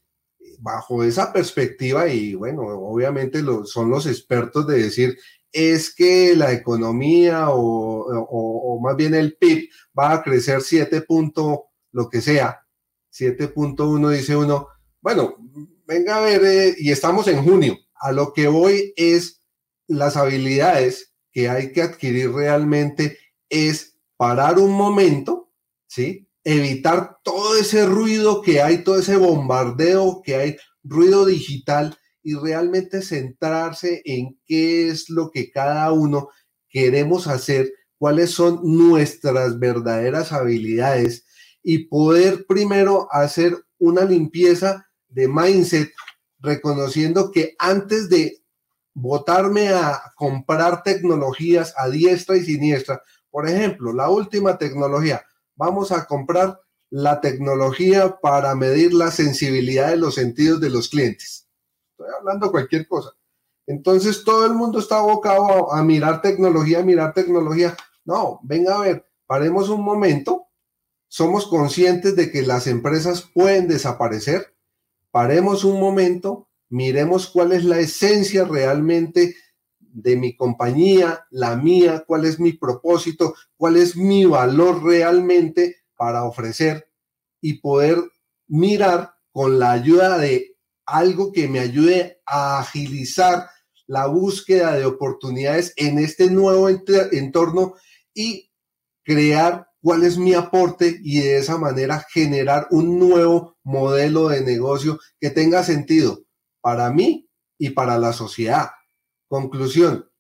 bajo 0.61 1.03
esa 1.03 1.33
perspectiva, 1.33 2.09
y 2.09 2.35
bueno, 2.35 2.63
obviamente 2.63 3.43
son 3.65 3.91
los 3.91 4.07
expertos 4.07 4.67
de 4.67 4.83
decir, 4.83 5.19
es 5.53 5.95
que 5.95 6.37
la 6.37 6.53
economía 6.53 7.51
o, 7.51 8.07
o, 8.07 8.81
más 8.81 8.97
bien 8.97 9.15
el 9.15 9.37
PIB 9.37 9.69
va 9.99 10.13
a 10.13 10.23
crecer 10.23 10.61
7 10.61 11.05
lo 11.93 12.09
que 12.11 12.21
sea, 12.21 12.67
7.1 13.13 14.11
dice 14.11 14.37
uno, 14.37 14.69
bueno, 15.01 15.37
venga 15.89 16.17
a 16.17 16.21
ver, 16.21 16.77
y 16.79 16.93
estamos 16.93 17.27
en 17.29 17.43
junio. 17.43 17.79
A 17.95 18.13
lo 18.13 18.35
que 18.35 18.47
voy 18.47 18.93
es 18.97 19.43
las 19.89 20.19
habilidades 20.19 21.15
que 21.33 21.49
hay 21.49 21.73
que 21.73 21.81
adquirir 21.81 22.31
realmente 22.31 23.19
es 23.49 23.99
parar 24.19 24.59
un 24.59 24.73
momento, 24.73 25.51
¿sí? 25.87 26.29
Evitar 26.45 27.17
todo 27.25 27.57
ese 27.57 27.87
ruido 27.87 28.43
que 28.43 28.61
hay, 28.61 28.85
todo 28.85 28.99
ese 28.99 29.17
bombardeo 29.17 30.21
que 30.23 30.37
hay, 30.37 30.57
ruido 30.85 31.25
digital 31.25 31.97
y 32.23 32.35
realmente 32.35 33.01
centrarse 33.01 34.03
en 34.05 34.39
qué 34.45 34.89
es 34.89 35.09
lo 35.09 35.31
que 35.31 35.51
cada 35.51 35.91
uno 35.93 36.29
queremos 36.69 37.27
hacer, 37.27 37.73
cuáles 37.97 38.31
son 38.31 38.61
nuestras 38.63 39.59
verdaderas 39.59 40.33
habilidades 40.33 41.25
y 41.63 41.89
poder 41.89 42.45
primero 42.47 43.09
hacer 43.11 43.57
una 43.79 44.05
limpieza 44.05 44.88
de 45.09 45.29
mindset, 45.29 45.93
reconociendo 46.39 47.31
que 47.31 47.55
antes 47.59 48.09
de 48.09 48.43
votarme 48.95 49.69
a 49.69 50.13
comprar 50.17 50.83
tecnologías 50.83 51.75
a 51.77 51.89
diestra 51.89 52.37
y 52.37 52.45
siniestra, 52.45 53.03
por 53.31 53.49
ejemplo, 53.49 53.93
la 53.93 54.09
última 54.09 54.59
tecnología, 54.59 55.25
vamos 55.55 55.93
a 55.93 56.07
comprar 56.07 56.61
la 56.91 57.21
tecnología 57.21 58.19
para 58.21 58.55
medir 58.55 58.95
la 58.95 59.11
sensibilidad 59.11 59.91
de 59.91 59.97
los 59.97 60.15
sentidos 60.15 60.61
de 60.61 60.71
los 60.71 60.89
clientes. 60.89 61.49
Estoy 61.93 62.15
hablando 62.19 62.51
cualquier 62.51 62.89
cosa. 62.89 63.11
Entonces 63.67 64.25
todo 64.25 64.47
el 64.47 64.55
mundo 64.55 64.79
está 64.79 64.99
abocado 64.99 65.73
a, 65.73 65.83
mirar 65.85 66.23
tecnología, 66.23 66.83
mirar 66.83 67.13
tecnología. 67.13 67.77
No, 68.05 68.41
venga 68.43 68.77
a 68.77 68.81
ver, 68.81 69.07
paremos 69.27 69.69
un 69.69 69.83
momento. 69.83 70.47
Somos 71.09 71.47
conscientes 71.47 72.17
de 72.17 72.31
que 72.31 72.43
las 72.43 72.67
empresas 72.67 73.29
pueden 73.35 73.69
desaparecer, 73.69 74.55
paremos 75.11 75.65
un 75.65 75.81
momento, 75.81 76.49
miremos 76.69 77.29
cuál 77.29 77.53
es 77.53 77.65
la 77.65 77.79
esencia 77.79 78.45
realmente 78.45 79.35
de 79.79 80.17
mi 80.17 80.37
compañía, 80.37 81.27
la 81.31 81.57
mía, 81.57 82.05
cuál 82.07 82.25
es 82.25 82.39
mi 82.39 82.53
propósito, 82.53 83.35
cuál 83.57 83.77
es 83.77 83.97
mi 83.97 84.25
valor 84.25 84.85
realmente 84.85 85.77
para 85.97 86.25
ofrecer 86.25 86.89
y 87.41 87.61
poder 87.61 87.99
mirar 88.47 89.15
con 89.33 89.59
la 89.59 89.73
ayuda 89.73 90.19
de 90.19 90.57
algo 90.87 91.33
que 91.33 91.49
me 91.49 91.61
ayude 91.61 92.21
a 92.27 92.61
agilizar 92.61 93.49
la 93.87 94.07
búsqueda 94.07 94.75
de 94.75 94.85
oportunidades 94.85 95.73
en 95.77 95.99
este 95.99 96.31
nuevo 96.31 96.69
entorno 96.69 97.75
y 98.15 98.51
crear 99.03 99.68
cuál 99.81 100.05
es 100.05 100.19
mi 100.19 100.35
aporte 100.35 100.99
y 101.03 101.21
de 101.21 101.39
esa 101.39 101.59
manera 101.59 102.05
generar 102.13 102.67
un 102.71 102.99
nuevo 102.99 103.57
modelo 103.63 104.29
de 104.29 104.43
negocio 104.43 104.99
que 105.21 105.31
tenga 105.31 105.63
sentido 105.63 106.25
para 106.61 106.91
mí 106.91 107.29
y 107.59 107.71
para 107.71 107.99
la 107.99 108.13
sociedad. 108.13 108.71
Conclusión, 109.29 110.11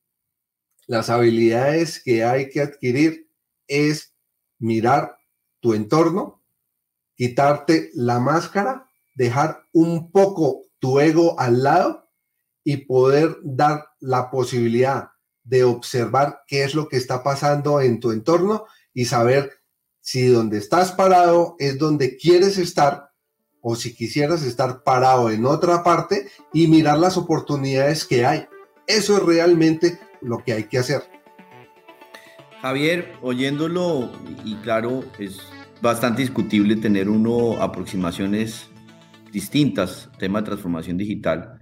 las 0.87 1.11
habilidades 1.11 2.03
que 2.03 2.25
hay 2.25 2.49
que 2.51 2.61
adquirir 2.61 3.29
es 3.66 4.14
mirar 4.59 5.16
tu 5.61 5.75
entorno, 5.75 6.42
quitarte 7.14 7.90
la 7.94 8.18
máscara, 8.21 8.88
dejar 9.14 9.64
un 9.73 10.11
poco 10.11 10.62
tu 10.79 11.01
ego 11.01 11.38
al 11.38 11.62
lado 11.62 12.09
y 12.64 12.79
poder 12.79 13.37
dar 13.42 13.88
la 14.01 14.31
posibilidad 14.31 15.11
de 15.42 15.64
observar 15.64 16.42
qué 16.47 16.64
es 16.64 16.75
lo 16.75 16.88
que 16.88 16.97
está 16.97 17.23
pasando 17.23 17.81
en 17.81 18.01
tu 18.01 18.12
entorno 18.12 18.66
y 18.99 19.05
saber 19.05 19.53
si 20.01 20.27
donde 20.27 20.59
estás 20.59 20.91
parado 20.91 21.55
es 21.61 21.79
donde 21.79 22.17
quieres 22.17 22.59
estar 22.59 23.13
o 23.61 23.77
si 23.77 23.95
quisieras 23.95 24.43
estar 24.43 24.83
parado 24.83 25.31
en 25.31 25.47
otra 25.47 25.85
parte 25.85 26.27
y 26.53 26.67
mirar 26.67 26.99
las 26.99 27.17
oportunidades 27.17 28.05
que 28.05 28.27
hay. 28.27 28.47
Eso 28.89 29.17
es 29.17 29.23
realmente 29.23 30.01
lo 30.21 30.39
que 30.39 30.53
hay 30.53 30.65
que 30.65 30.79
hacer. 30.79 31.03
Javier, 32.61 33.13
oyéndolo, 33.23 34.11
y 34.45 34.57
claro, 34.57 35.05
es 35.21 35.39
bastante 35.81 36.23
discutible 36.23 36.75
tener 36.75 37.09
uno 37.09 37.63
aproximaciones 37.63 38.69
distintas, 39.31 40.11
tema 40.19 40.41
de 40.41 40.47
transformación 40.47 40.97
digital, 40.97 41.61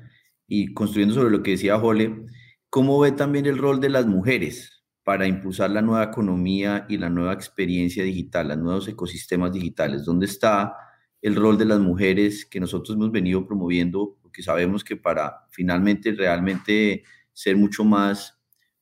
y 0.48 0.72
construyendo 0.72 1.16
sobre 1.16 1.32
lo 1.32 1.42
que 1.42 1.50
decía 1.50 1.78
Jole, 1.78 2.16
¿cómo 2.70 2.98
ve 2.98 3.12
también 3.12 3.44
el 3.44 3.58
rol 3.58 3.78
de 3.78 3.90
las 3.90 4.06
mujeres 4.06 4.75
para 5.06 5.28
impulsar 5.28 5.70
la 5.70 5.82
nueva 5.82 6.02
economía 6.02 6.84
y 6.88 6.98
la 6.98 7.08
nueva 7.08 7.32
experiencia 7.32 8.02
digital, 8.02 8.48
los 8.48 8.58
nuevos 8.58 8.88
ecosistemas 8.88 9.52
digitales? 9.52 10.04
¿Dónde 10.04 10.26
está 10.26 10.74
el 11.22 11.36
rol 11.36 11.56
de 11.56 11.64
las 11.64 11.78
mujeres 11.78 12.44
que 12.44 12.58
nosotros 12.58 12.96
hemos 12.96 13.12
venido 13.12 13.46
promoviendo? 13.46 14.18
Porque 14.20 14.42
sabemos 14.42 14.82
que 14.82 14.96
para 14.96 15.46
finalmente 15.50 16.10
realmente 16.10 17.04
ser 17.32 17.56
mucho 17.56 17.84
más 17.84 18.36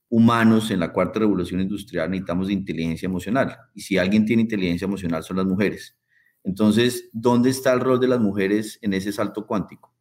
humanos 0.08 0.70
en 0.70 0.80
la 0.80 0.94
cuarta 0.94 1.18
revolución 1.18 1.60
industrial 1.60 2.10
necesitamos 2.10 2.50
inteligencia 2.50 3.04
emocional. 3.04 3.58
Y 3.74 3.82
si 3.82 3.98
alguien 3.98 4.24
tiene 4.24 4.44
inteligencia 4.44 4.86
emocional 4.86 5.22
son 5.24 5.36
las 5.36 5.46
mujeres. 5.46 5.94
Entonces, 6.42 7.10
¿dónde 7.12 7.50
está 7.50 7.74
el 7.74 7.80
rol 7.80 8.00
de 8.00 8.08
las 8.08 8.20
mujeres 8.20 8.78
en 8.80 8.94
ese 8.94 9.12
salto 9.12 9.46
cuántico? 9.46 9.93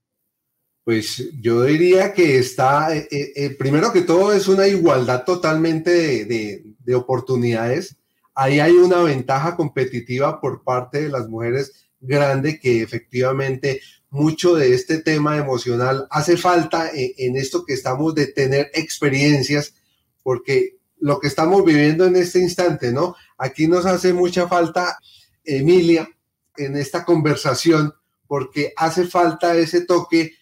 Pues 0.83 1.31
yo 1.39 1.63
diría 1.63 2.13
que 2.13 2.37
está, 2.37 2.93
eh, 2.95 3.07
eh, 3.09 3.31
eh, 3.35 3.49
primero 3.51 3.93
que 3.93 4.01
todo, 4.01 4.33
es 4.33 4.49
una 4.49 4.67
igualdad 4.67 5.23
totalmente 5.23 6.25
de, 6.25 6.95
oportunidades. 6.95 7.95
Ahí 8.35 8.59
hay 8.59 8.73
una 8.73 9.01
ventaja 9.01 9.55
competitiva 9.55 10.41
por 10.41 10.63
parte 10.63 11.03
de 11.03 11.09
las 11.09 11.29
mujeres 11.29 11.71
grande 12.01 12.59
que 12.59 12.81
efectivamente 12.81 13.79
mucho 14.09 14.55
de 14.55 14.73
este 14.73 14.99
tema 14.99 15.37
emocional 15.37 16.05
hace 16.11 16.35
falta 16.35 16.91
en, 16.93 17.37
esto 17.37 17.63
que 17.65 17.73
estamos 17.73 18.13
de 18.13 18.27
tener 18.27 18.69
experiencias, 18.73 19.73
porque 20.21 20.77
lo 20.99 21.19
que 21.19 21.27
estamos 21.27 21.63
viviendo 21.63 22.05
en 22.05 22.17
este 22.17 22.39
instante, 22.39 22.91
¿no? 22.91 23.15
Aquí 23.37 23.67
nos 23.67 23.85
hace 23.85 24.11
mucha 24.13 24.49
falta, 24.49 24.99
Emilia, 25.45 26.09
en 26.57 26.75
esta 26.75 27.05
conversación, 27.05 27.93
porque 28.27 28.73
hace 28.75 29.07
falta 29.07 29.55
ese 29.55 29.85
toque 29.85 30.33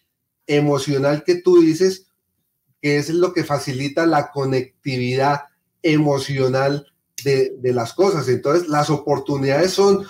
emocional 0.55 1.23
que 1.23 1.35
tú 1.35 1.61
dices, 1.61 2.07
que 2.81 2.97
es 2.97 3.09
lo 3.09 3.33
que 3.33 3.43
facilita 3.43 4.05
la 4.05 4.31
conectividad 4.31 5.41
emocional 5.83 6.87
de, 7.23 7.57
las 7.61 7.93
cosas. 7.93 8.27
Entonces, 8.27 8.67
las 8.67 8.89
oportunidades 8.89 9.71
son 9.71 10.05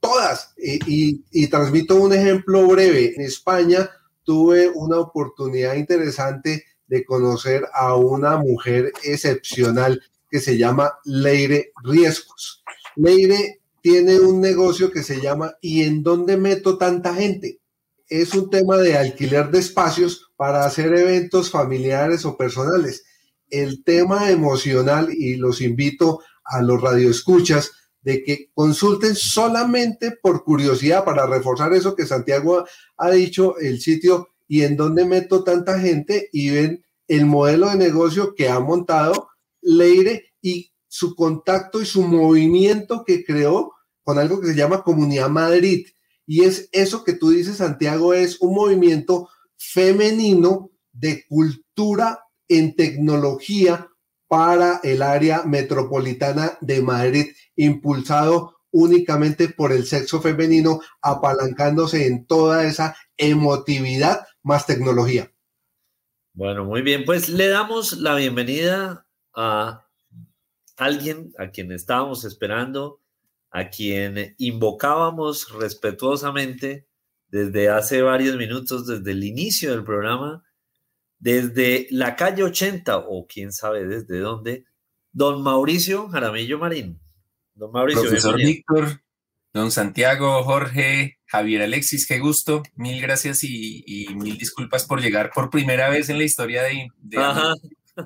todas. 0.00 0.54
Y, 0.56 1.24
y, 1.30 1.46
transmito 1.48 1.96
un 1.96 2.12
ejemplo 2.12 2.66
breve. 2.66 3.14
En 3.14 3.22
España 3.22 3.90
tuve 4.24 4.68
una 4.68 4.98
oportunidad 4.98 5.74
interesante 5.74 6.64
de 6.86 7.04
conocer 7.04 7.66
a 7.72 7.94
una 7.94 8.36
mujer 8.36 8.92
excepcional 9.04 10.02
que 10.30 10.40
se 10.40 10.58
llama 10.58 10.98
Leire 11.04 11.72
Riesgos. 11.82 12.62
Leire 12.96 13.60
tiene 13.80 14.18
un 14.18 14.40
negocio 14.40 14.90
que 14.90 15.02
se 15.02 15.20
llama 15.20 15.56
¿Y 15.60 15.82
en 15.82 16.02
dónde 16.02 16.36
meto 16.36 16.76
tanta 16.76 17.14
gente? 17.14 17.60
Es 18.08 18.34
un 18.34 18.50
tema 18.50 18.78
de 18.78 18.96
alquiler 18.96 19.50
de 19.50 19.58
espacios 19.58 20.30
para 20.36 20.64
hacer 20.64 20.94
eventos 20.94 21.50
familiares 21.50 22.24
o 22.24 22.36
personales. 22.36 23.04
El 23.50 23.84
tema 23.84 24.30
emocional, 24.30 25.08
y 25.12 25.36
los 25.36 25.60
invito 25.60 26.20
a 26.44 26.62
los 26.62 26.80
radioescuchas, 26.80 27.72
de 28.02 28.22
que 28.22 28.50
consulten 28.54 29.14
solamente 29.14 30.12
por 30.22 30.44
curiosidad 30.44 31.04
para 31.04 31.26
reforzar 31.26 31.72
eso 31.74 31.94
que 31.94 32.06
Santiago 32.06 32.64
ha 32.96 33.10
dicho, 33.10 33.58
el 33.58 33.80
sitio 33.80 34.28
y 34.46 34.62
en 34.62 34.76
dónde 34.76 35.04
meto 35.04 35.44
tanta 35.44 35.78
gente 35.78 36.30
y 36.32 36.50
ven 36.50 36.84
el 37.06 37.26
modelo 37.26 37.68
de 37.68 37.76
negocio 37.76 38.34
que 38.34 38.48
ha 38.48 38.60
montado 38.60 39.28
Leire 39.60 40.32
y 40.40 40.72
su 40.86 41.14
contacto 41.14 41.82
y 41.82 41.86
su 41.86 42.02
movimiento 42.02 43.04
que 43.04 43.24
creó 43.24 43.72
con 44.02 44.18
algo 44.18 44.40
que 44.40 44.48
se 44.48 44.54
llama 44.54 44.82
Comunidad 44.82 45.28
Madrid 45.28 45.86
y 46.28 46.44
es 46.44 46.68
eso 46.72 47.04
que 47.04 47.14
tú 47.14 47.30
dices, 47.30 47.56
Santiago, 47.56 48.12
es 48.12 48.38
un 48.42 48.54
movimiento 48.54 49.30
femenino 49.56 50.70
de 50.92 51.24
cultura 51.26 52.22
en 52.48 52.76
tecnología 52.76 53.88
para 54.28 54.78
el 54.84 55.00
área 55.00 55.44
metropolitana 55.44 56.58
de 56.60 56.82
Madrid, 56.82 57.28
impulsado 57.56 58.58
únicamente 58.70 59.48
por 59.48 59.72
el 59.72 59.86
sexo 59.86 60.20
femenino, 60.20 60.82
apalancándose 61.00 62.06
en 62.06 62.26
toda 62.26 62.66
esa 62.66 62.94
emotividad 63.16 64.26
más 64.42 64.66
tecnología. 64.66 65.32
Bueno, 66.34 66.66
muy 66.66 66.82
bien, 66.82 67.06
pues 67.06 67.30
le 67.30 67.48
damos 67.48 67.94
la 67.94 68.14
bienvenida 68.14 69.06
a 69.34 69.86
alguien 70.76 71.32
a 71.38 71.48
quien 71.48 71.72
estábamos 71.72 72.26
esperando, 72.26 73.00
a 73.50 73.68
quien 73.68 74.34
invocábamos 74.38 75.52
respetuosamente 75.58 76.86
desde 77.28 77.68
hace 77.68 78.02
varios 78.02 78.36
minutos, 78.36 78.86
desde 78.86 79.10
el 79.10 79.24
inicio 79.24 79.70
del 79.70 79.84
programa, 79.84 80.44
desde 81.18 81.86
la 81.90 82.16
calle 82.16 82.42
80 82.44 82.98
o 82.98 83.26
quién 83.26 83.52
sabe 83.52 83.86
desde 83.86 84.18
dónde, 84.18 84.64
don 85.12 85.42
Mauricio 85.42 86.08
Jaramillo 86.08 86.58
Marín. 86.58 87.00
Don 87.54 87.72
Mauricio. 87.72 88.02
Profesor 88.02 88.36
Víctor, 88.36 89.02
don 89.52 89.70
Santiago, 89.70 90.42
Jorge, 90.44 91.18
Javier 91.26 91.62
Alexis, 91.62 92.06
qué 92.06 92.18
gusto. 92.18 92.62
Mil 92.76 93.00
gracias 93.00 93.42
y, 93.42 94.06
mil 94.14 94.38
disculpas 94.38 94.84
por 94.84 95.00
llegar 95.00 95.30
por 95.34 95.50
primera 95.50 95.88
vez 95.88 96.08
en 96.08 96.18
la 96.18 96.24
historia 96.24 96.62
de, 96.62 96.88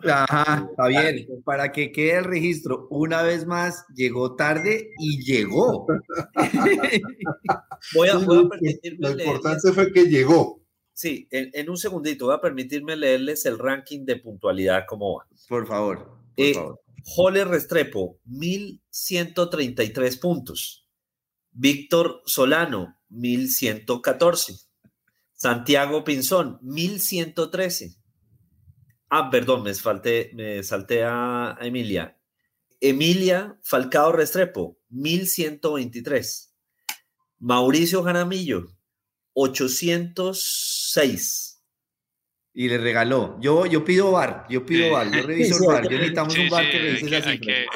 Ajá, 0.04 0.66
está 0.70 0.88
bien. 0.88 1.26
Para 1.44 1.72
que 1.72 1.92
quede 1.92 2.18
el 2.18 2.24
registro, 2.24 2.88
una 2.90 3.22
vez 3.22 3.46
más, 3.46 3.84
llegó 3.94 4.34
tarde 4.34 4.90
y 4.98 5.22
llegó. 5.24 5.86
voy 7.94 8.08
a, 8.08 8.18
permitirme 8.18 8.98
Lo 8.98 9.10
importante 9.10 9.72
fue 9.72 9.92
que 9.92 10.04
llegó. 10.06 10.60
Sí, 10.94 11.26
en, 11.30 11.68
un 11.70 11.76
segundito, 11.76 12.26
voy 12.26 12.34
a 12.34 12.40
permitirme 12.40 12.96
leerles 12.96 13.44
el 13.46 13.58
ranking 13.58 14.04
de 14.04 14.16
puntualidad, 14.16 14.84
cómo 14.86 15.18
va. 15.18 15.26
Por 15.48 15.66
favor. 15.66 15.98
Por 15.98 16.18
eh, 16.36 16.54
Jole 17.04 17.44
Restrepo, 17.44 18.18
1133 18.26 20.16
puntos. 20.18 20.86
Víctor 21.50 22.22
Solano, 22.24 22.98
1114. 23.08 24.54
Santiago 25.32 26.04
Pinzón, 26.04 26.58
1113. 26.62 28.01
Ah, 29.14 29.28
perdón, 29.28 29.62
me, 29.62 29.74
falté, 29.74 30.30
me 30.32 30.62
salté 30.62 31.04
a, 31.04 31.58
Emilia. 31.60 32.16
Emilia 32.80 33.58
Falcao 33.62 34.10
Restrepo, 34.10 34.78
1123. 34.88 36.56
Mauricio 37.40 38.02
Jaramillo, 38.02 38.68
806. 39.34 41.62
Y 42.54 42.70
le 42.70 42.78
regaló. 42.78 43.36
Yo, 43.38 43.66
yo 43.66 43.84
pido 43.84 44.12
bar, 44.12 44.46
yo 44.48 44.64
pido 44.64 44.92
bar, 44.92 45.14
yo 45.14 45.20
reviso 45.26 45.58
el 45.60 45.66
bar. 45.66 45.84
Yo 45.84 45.98
necesitamos 45.98 46.38
un 46.38 46.48
bar 46.48 46.70
que 46.70 46.78
revise 46.78 47.18
esa 47.18 47.28
Hay 47.28 47.38
que, 47.38 47.66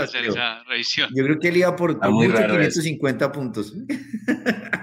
hacer 0.00 0.24
esa 0.24 0.64
revisión. 0.64 1.10
Yo 1.14 1.22
creo 1.22 1.38
que 1.38 1.46
él 1.46 1.58
iba 1.58 1.76
por 1.76 2.00
550 2.00 3.30
puntos. 3.30 3.72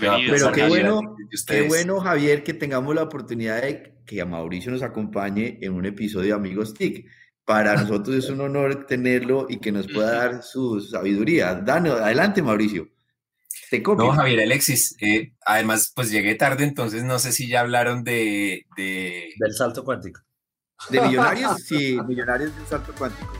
Pero 0.00 0.52
qué 0.52 0.68
bueno, 0.68 1.16
qué 1.46 1.68
bueno, 1.68 2.00
Javier, 2.00 2.42
que 2.42 2.54
tengamos 2.54 2.94
la 2.94 3.02
oportunidad 3.02 3.62
de 3.62 3.94
que 4.06 4.20
a 4.20 4.26
Mauricio 4.26 4.70
nos 4.70 4.82
acompañe 4.82 5.58
en 5.60 5.72
un 5.72 5.86
episodio 5.86 6.28
de 6.28 6.32
Amigos 6.34 6.74
TIC. 6.74 7.06
Para 7.44 7.74
nosotros 7.82 8.16
es 8.16 8.30
un 8.30 8.40
honor 8.40 8.86
tenerlo 8.86 9.46
y 9.48 9.58
que 9.58 9.72
nos 9.72 9.86
pueda 9.86 10.12
dar 10.12 10.42
su 10.42 10.80
sabiduría. 10.80 11.54
Dano, 11.54 11.92
adelante, 11.92 12.42
Mauricio. 12.42 12.88
Te 13.70 13.80
No, 13.80 14.12
Javier 14.12 14.40
Alexis, 14.40 14.96
eh, 15.00 15.32
además, 15.44 15.92
pues 15.94 16.10
llegué 16.10 16.34
tarde, 16.34 16.64
entonces 16.64 17.02
no 17.04 17.18
sé 17.18 17.32
si 17.32 17.48
ya 17.48 17.60
hablaron 17.60 18.04
de, 18.04 18.66
Del 18.76 19.52
salto 19.52 19.84
cuántico. 19.84 20.20
¿De 20.90 21.00
millonarios? 21.00 21.62
sí, 21.66 21.98
millonarios 22.06 22.54
del 22.56 22.66
salto 22.66 22.92
cuántico. 22.96 23.32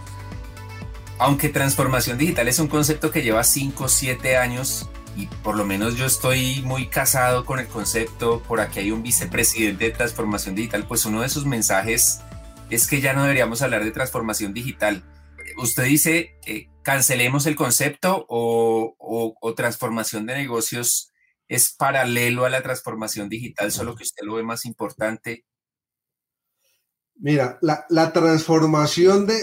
Aunque 1.19 1.49
transformación 1.49 2.19
digital 2.19 2.49
es 2.49 2.59
un 2.59 2.69
concepto 2.69 3.11
que 3.11 3.23
lleva 3.23 3.45
5 3.45 3.85
o 3.85 3.89
7 3.89 4.37
años 4.37 4.89
y 5.17 5.27
por 5.27 5.57
lo 5.57 5.65
menos 5.65 5.97
yo 5.97 6.07
estoy 6.07 6.63
muy 6.63 6.89
casado 6.89 7.45
con 7.45 7.59
el 7.59 7.69
concepto, 7.69 8.43
por 8.43 8.61
aquí 8.61 8.81
hay 8.81 8.91
un 8.91 9.03
vicepresidente 9.03 9.85
de 9.85 9.91
transformación 9.91 10.55
digital, 10.55 10.87
pues 10.87 11.05
uno 11.05 11.23
de 11.23 11.29
sus 11.29 11.47
mensajes 11.47 12.21
es 12.71 12.87
que 12.87 13.01
ya 13.01 13.13
no 13.13 13.23
deberíamos 13.23 13.63
hablar 13.63 13.85
de 13.85 13.93
transformación 13.93 14.53
digital. 14.53 15.05
Usted 15.57 15.85
dice, 15.85 16.39
eh, 16.47 16.69
cancelemos 16.83 17.47
el 17.47 17.55
concepto 17.55 18.27
o, 18.29 19.55
transformación 19.57 20.27
de 20.27 20.35
negocios 20.35 21.13
es 21.47 21.73
paralelo 21.73 22.45
a 22.45 22.51
la 22.51 22.63
transformación 22.63 23.29
digital, 23.29 23.71
solo 23.71 23.95
que 23.95 24.03
usted 24.03 24.25
lo 24.25 24.35
ve 24.35 24.43
más 24.43 24.65
importante. 24.65 25.45
Mira, 27.15 27.59
la, 27.61 27.87
la 27.89 28.13
transformación 28.13 29.27
de 29.27 29.41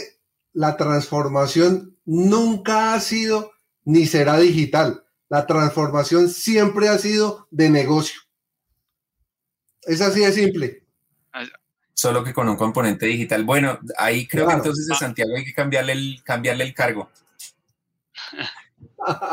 la 0.52 0.76
transformación 0.76 1.98
nunca 2.04 2.94
ha 2.94 3.00
sido 3.00 3.52
ni 3.86 4.06
será 4.06 4.38
digital 4.38 5.06
la 5.32 5.48
transformación 5.48 6.28
siempre 6.28 6.90
ha 6.90 6.98
sido 6.98 7.48
de 7.52 7.70
negocio. 7.70 8.20
Es 9.84 10.02
así 10.02 10.20
de 10.20 10.32
simple. 10.34 10.84
Solo 11.94 12.22
que 12.22 12.34
con 12.34 12.50
un 12.50 12.58
componente 12.58 13.06
digital. 13.06 13.46
Bueno, 13.46 13.80
ahí 13.98 14.28
creo 14.28 14.46
que 14.46 14.56
entonces 14.56 14.92
a 14.92 14.96
Santiago 14.96 15.32
hay 15.38 15.46
que 15.46 15.54
cambiarle 15.54 15.94
el, 15.94 16.22
cambiarle 16.24 16.66
el 16.66 16.74
cargo. 16.74 17.10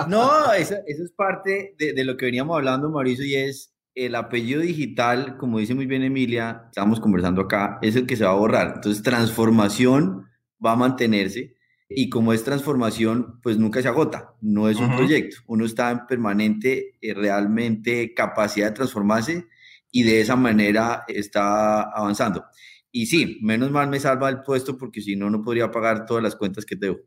No, 0.09 0.51
eso, 0.55 0.77
es 0.87 1.13
parte 1.13 1.75
de, 1.79 1.93
de, 1.93 2.05
lo 2.05 2.17
que 2.17 2.25
veníamos 2.25 2.57
hablando, 2.57 2.89
Mauricio, 2.89 3.27
y 3.27 3.35
es 3.35 3.75
el 3.95 4.15
apellido 4.15 4.63
digital, 4.63 5.37
como 5.37 5.59
dice 5.59 5.75
muy 5.75 5.85
bien 5.85 6.03
Emilia, 6.03 6.63
estamos 6.69 7.01
conversando 7.01 7.43
acá, 7.43 7.79
es 7.83 7.95
el 7.95 8.07
que 8.07 8.17
se 8.17 8.25
va 8.25 8.31
a 8.31 8.35
borrar. 8.35 8.73
Entonces, 8.77 9.03
transformación 9.03 10.27
va 10.65 10.73
a 10.73 10.77
mantenerse 10.77 11.58
y 11.88 12.11
como 12.11 12.33
es 12.33 12.44
transformación, 12.44 13.40
pues 13.42 13.57
nunca 13.57 13.81
se 13.81 13.88
agota, 13.88 14.35
no 14.42 14.68
es 14.68 14.77
un 14.79 14.94
proyecto. 14.94 15.38
Uno 15.46 15.64
está 15.64 15.90
en 15.90 16.07
permanente, 16.07 16.96
eh, 17.01 17.14
realmente 17.14 18.12
capacidad 18.12 18.68
de 18.68 18.77
transformarse 18.77 19.46
y 19.90 20.03
de 20.03 20.20
esa 20.20 20.37
manera 20.37 21.05
está 21.09 21.83
avanzando. 21.83 22.44
Y 22.92 23.07
sí, 23.07 23.38
menos 23.42 23.70
mal 23.70 23.88
me 23.88 24.01
salva 24.01 24.29
el 24.29 24.42
puesto 24.42 24.77
porque 24.77 25.01
si 25.01 25.16
no, 25.16 25.31
no 25.31 25.42
podría 25.42 25.70
pagar 25.70 26.05
todas 26.05 26.22
las 26.22 26.37
cuentas 26.37 26.66
que 26.66 26.77
debo. 26.77 26.98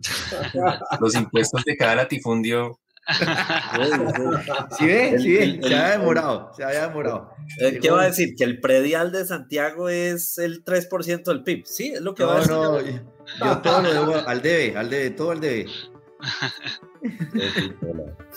Los 1.00 1.14
impuestos 1.14 1.64
de 1.64 1.76
cada 1.76 1.94
latifundio 1.94 2.80
sí, 4.78 4.86
ve, 4.86 5.18
sí, 5.18 5.60
se 5.62 5.74
ha 5.74 5.90
demorado, 5.98 6.50
se 6.56 6.64
había 6.64 6.88
demorado. 6.88 7.34
Eh, 7.60 7.78
¿Qué 7.80 7.90
va 7.90 8.02
a 8.02 8.06
decir? 8.06 8.34
Que 8.34 8.44
el 8.44 8.60
predial 8.60 9.12
de 9.12 9.26
Santiago 9.26 9.90
es 9.90 10.38
el 10.38 10.64
3% 10.64 11.24
del 11.24 11.42
PIB. 11.42 11.66
Sí, 11.66 11.92
es 11.94 12.00
lo 12.00 12.14
que 12.14 12.24
va 12.24 12.36
a 12.36 12.38
decir. 12.38 12.52
No, 12.52 12.80
yo 12.80 13.58
todo 13.62 13.82
lo 13.82 13.92
debo 13.92 14.14
al 14.26 14.40
debe, 14.40 14.76
al 14.76 14.88
debe, 14.88 15.10
todo 15.10 15.32
al 15.32 15.40
debe. 15.40 15.66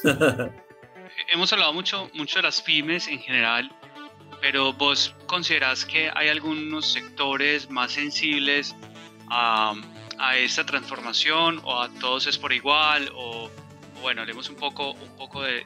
Hemos 1.34 1.54
hablado 1.54 1.74
mucho, 1.74 2.10
mucho 2.14 2.40
de 2.40 2.44
las 2.44 2.62
pymes 2.62 3.08
en 3.08 3.20
general, 3.20 3.72
pero 4.42 4.74
vos 4.74 5.16
considerás 5.28 5.86
que 5.86 6.12
hay 6.14 6.28
algunos 6.28 6.92
sectores 6.92 7.70
más 7.70 7.94
sensibles 7.94 8.76
a, 9.30 9.74
a 10.20 10.38
esta 10.38 10.66
transformación 10.66 11.62
o 11.64 11.82
a 11.82 11.90
todos 12.00 12.28
es 12.28 12.38
por 12.38 12.52
igual 12.52 13.10
o 13.16 13.50
bueno, 14.02 14.22
hablemos 14.22 14.50
un 14.50 14.56
poco, 14.56 14.92
un 14.92 15.16
poco 15.18 15.42
de, 15.42 15.66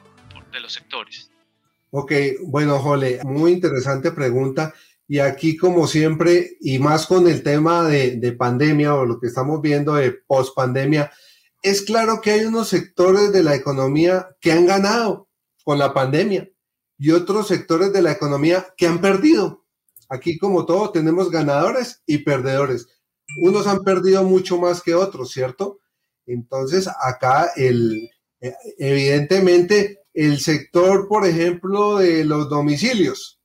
de 0.52 0.60
los 0.60 0.72
sectores. 0.72 1.30
Ok, 1.90 2.12
bueno, 2.46 2.78
Jole, 2.78 3.20
muy 3.24 3.52
interesante 3.52 4.12
pregunta. 4.12 4.72
Y 5.06 5.18
aquí, 5.18 5.56
como 5.56 5.86
siempre, 5.86 6.56
y 6.60 6.78
más 6.78 7.06
con 7.06 7.28
el 7.28 7.42
tema 7.42 7.86
de, 7.86 8.16
de 8.16 8.32
pandemia 8.32 8.94
o 8.94 9.04
lo 9.04 9.20
que 9.20 9.26
estamos 9.26 9.60
viendo 9.60 9.94
de 9.94 10.12
post 10.12 10.54
pandemia, 10.54 11.12
es 11.62 11.82
claro 11.82 12.20
que 12.20 12.30
hay 12.30 12.44
unos 12.44 12.68
sectores 12.68 13.32
de 13.32 13.42
la 13.42 13.54
economía 13.54 14.34
que 14.40 14.52
han 14.52 14.66
ganado 14.66 15.28
con 15.64 15.78
la 15.78 15.92
pandemia 15.92 16.48
y 16.98 17.10
otros 17.10 17.48
sectores 17.48 17.92
de 17.92 18.02
la 18.02 18.12
economía 18.12 18.66
que 18.76 18.86
han 18.86 19.00
perdido. 19.00 19.66
Aquí, 20.08 20.38
como 20.38 20.66
todo, 20.66 20.90
tenemos 20.90 21.30
ganadores 21.30 22.02
y 22.06 22.18
perdedores. 22.18 22.86
Unos 23.40 23.66
han 23.66 23.82
perdido 23.82 24.24
mucho 24.24 24.58
más 24.58 24.82
que 24.82 24.94
otros, 24.94 25.30
¿cierto? 25.30 25.80
Entonces, 26.26 26.88
acá 27.00 27.50
el, 27.56 28.08
evidentemente 28.78 30.00
el 30.12 30.40
sector, 30.40 31.08
por 31.08 31.26
ejemplo, 31.26 31.98
de 31.98 32.24
los 32.24 32.48
domicilios, 32.48 33.40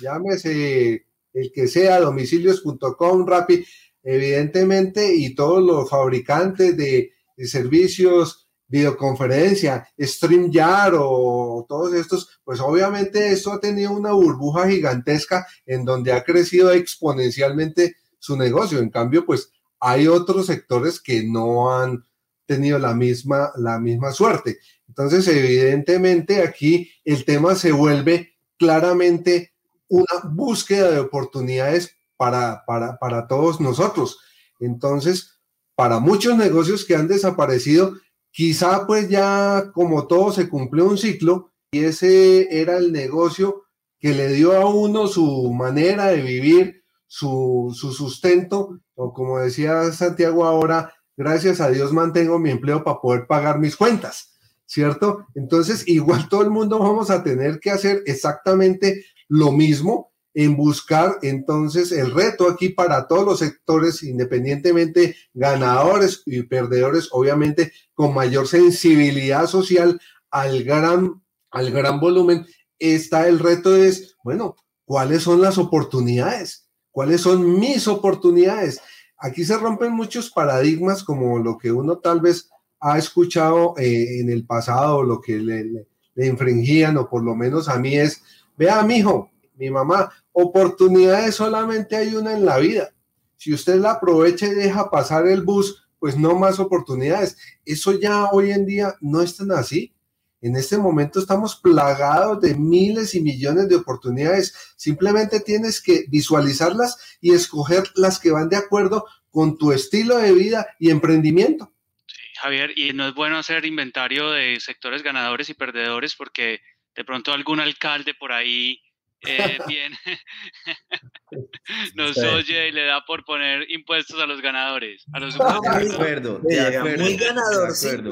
llámese 0.00 1.06
el 1.32 1.52
que 1.52 1.66
sea, 1.66 2.00
domicilios.com, 2.00 3.26
Rappi, 3.26 3.64
evidentemente, 4.02 5.14
y 5.14 5.34
todos 5.34 5.62
los 5.62 5.88
fabricantes 5.88 6.76
de, 6.76 7.10
servicios, 7.44 8.48
videoconferencia, 8.68 9.88
StreamYard 10.00 10.94
o 10.96 11.66
todos 11.68 11.92
estos, 11.94 12.40
pues 12.44 12.60
obviamente 12.60 13.32
esto 13.32 13.52
ha 13.52 13.58
tenido 13.60 13.90
una 13.90 14.12
burbuja 14.12 14.68
gigantesca 14.68 15.44
en 15.66 15.84
donde 15.84 16.12
ha 16.12 16.22
crecido 16.22 16.70
exponencialmente 16.70 17.96
su 18.20 18.36
negocio. 18.36 18.78
En 18.78 18.90
cambio, 18.90 19.26
pues 19.26 19.50
hay 19.80 20.06
otros 20.06 20.46
sectores 20.46 21.00
que 21.00 21.24
no 21.24 21.74
han 21.74 22.04
tenido 22.46 22.78
la 22.78 22.94
misma, 22.94 23.52
la 23.56 23.78
misma 23.78 24.12
suerte. 24.12 24.58
Entonces, 24.88 25.26
evidentemente 25.28 26.42
aquí 26.42 26.90
el 27.04 27.24
tema 27.24 27.54
se 27.54 27.72
vuelve 27.72 28.34
claramente 28.58 29.52
una 29.88 30.30
búsqueda 30.30 30.90
de 30.90 31.00
oportunidades 31.00 31.96
para, 32.16 32.64
para, 32.66 32.98
para 32.98 33.26
todos 33.26 33.60
nosotros. 33.60 34.18
Entonces, 34.60 35.40
para 35.74 35.98
muchos 35.98 36.36
negocios 36.36 36.84
que 36.84 36.94
han 36.94 37.08
desaparecido, 37.08 37.94
quizá 38.30 38.86
pues 38.86 39.08
ya 39.08 39.70
como 39.74 40.06
todo 40.06 40.32
se 40.32 40.48
cumplió 40.48 40.86
un 40.86 40.98
ciclo 40.98 41.52
y 41.70 41.84
ese 41.84 42.60
era 42.60 42.76
el 42.76 42.92
negocio 42.92 43.64
que 43.98 44.14
le 44.14 44.28
dio 44.28 44.52
a 44.52 44.66
uno 44.66 45.06
su 45.06 45.52
manera 45.52 46.06
de 46.06 46.22
vivir, 46.22 46.82
su, 47.06 47.72
su 47.74 47.92
sustento, 47.92 48.80
o 48.94 49.12
como 49.12 49.38
decía 49.38 49.92
Santiago 49.92 50.44
ahora, 50.44 50.92
gracias 51.16 51.60
a 51.60 51.70
Dios 51.70 51.92
mantengo 51.92 52.38
mi 52.38 52.50
empleo 52.50 52.84
para 52.84 53.00
poder 53.00 53.26
pagar 53.26 53.58
mis 53.58 53.76
cuentas, 53.76 54.34
¿cierto? 54.66 55.26
Entonces, 55.34 55.86
igual 55.88 56.28
todo 56.28 56.42
el 56.42 56.50
mundo 56.50 56.78
vamos 56.78 57.10
a 57.10 57.22
tener 57.22 57.60
que 57.60 57.70
hacer 57.70 58.02
exactamente 58.06 59.04
lo 59.28 59.52
mismo 59.52 60.12
en 60.34 60.56
buscar 60.56 61.18
entonces 61.22 61.92
el 61.92 62.10
reto 62.10 62.48
aquí 62.48 62.70
para 62.70 63.06
todos 63.06 63.24
los 63.24 63.38
sectores, 63.38 64.02
independientemente 64.02 65.16
ganadores 65.34 66.22
y 66.24 66.42
perdedores, 66.44 67.08
obviamente 67.12 67.72
con 67.94 68.14
mayor 68.14 68.48
sensibilidad 68.48 69.46
social 69.46 70.00
al 70.30 70.64
gran, 70.64 71.22
al 71.50 71.70
gran 71.70 72.00
volumen, 72.00 72.46
está 72.78 73.28
el 73.28 73.38
reto 73.38 73.76
es, 73.76 74.16
bueno, 74.24 74.56
¿cuáles 74.84 75.22
son 75.22 75.42
las 75.42 75.58
oportunidades? 75.58 76.68
¿Cuáles 76.90 77.20
son 77.20 77.58
mis 77.58 77.86
oportunidades? 77.88 78.80
Aquí 79.22 79.44
se 79.44 79.56
rompen 79.56 79.92
muchos 79.92 80.30
paradigmas 80.30 81.04
como 81.04 81.38
lo 81.38 81.56
que 81.56 81.70
uno 81.70 81.98
tal 81.98 82.20
vez 82.20 82.50
ha 82.80 82.98
escuchado 82.98 83.74
eh, 83.78 84.18
en 84.20 84.28
el 84.28 84.44
pasado, 84.44 85.04
lo 85.04 85.20
que 85.20 85.38
le, 85.38 85.86
infringían, 86.16 86.96
o 86.98 87.08
por 87.08 87.22
lo 87.22 87.34
menos 87.36 87.68
a 87.68 87.78
mí 87.78 87.96
es, 87.96 88.20
vea, 88.58 88.82
mijo, 88.82 89.30
mi 89.56 89.70
mamá, 89.70 90.12
oportunidades 90.32 91.36
solamente 91.36 91.96
hay 91.96 92.16
una 92.16 92.32
en 92.32 92.44
la 92.44 92.58
vida. 92.58 92.92
Si 93.36 93.54
usted 93.54 93.76
la 93.76 93.92
aprovecha 93.92 94.46
y 94.46 94.54
deja 94.54 94.90
pasar 94.90 95.28
el 95.28 95.42
bus, 95.42 95.86
pues 96.00 96.18
no 96.18 96.34
más 96.34 96.58
oportunidades. 96.58 97.36
Eso 97.64 97.92
ya 97.92 98.26
hoy 98.32 98.50
en 98.50 98.66
día 98.66 98.96
no 99.00 99.22
es 99.22 99.36
tan 99.36 99.52
así. 99.52 99.94
En 100.42 100.56
este 100.56 100.76
momento 100.76 101.20
estamos 101.20 101.54
plagados 101.54 102.40
de 102.40 102.56
miles 102.56 103.14
y 103.14 103.20
millones 103.20 103.68
de 103.68 103.76
oportunidades. 103.76 104.74
Simplemente 104.76 105.38
tienes 105.38 105.80
que 105.80 106.04
visualizarlas 106.08 107.18
y 107.20 107.32
escoger 107.32 107.84
las 107.94 108.18
que 108.18 108.32
van 108.32 108.48
de 108.48 108.56
acuerdo 108.56 109.06
con 109.30 109.56
tu 109.56 109.70
estilo 109.70 110.18
de 110.18 110.32
vida 110.32 110.66
y 110.80 110.90
emprendimiento. 110.90 111.72
Sí, 112.08 112.20
Javier, 112.40 112.72
y 112.76 112.92
no 112.92 113.06
es 113.06 113.14
bueno 113.14 113.38
hacer 113.38 113.64
inventario 113.64 114.30
de 114.30 114.58
sectores 114.58 115.04
ganadores 115.04 115.48
y 115.48 115.54
perdedores 115.54 116.16
porque 116.16 116.60
de 116.96 117.04
pronto 117.04 117.32
algún 117.32 117.60
alcalde 117.60 118.12
por 118.12 118.32
ahí 118.32 118.82
eh, 119.24 119.58
bien 119.68 119.92
nos 121.94 122.16
oye 122.18 122.68
y 122.68 122.72
le 122.72 122.86
da 122.86 123.04
por 123.06 123.24
poner 123.24 123.70
impuestos 123.70 124.20
a 124.20 124.26
los 124.26 124.40
ganadores. 124.40 125.04
A 125.12 125.20
los 125.20 125.36
de 125.36 125.44
acuerdo, 125.44 126.40
de 126.42 126.60
acuerdo. 126.60 127.04
Muy 127.04 127.16
ganadorcito. 127.16 128.10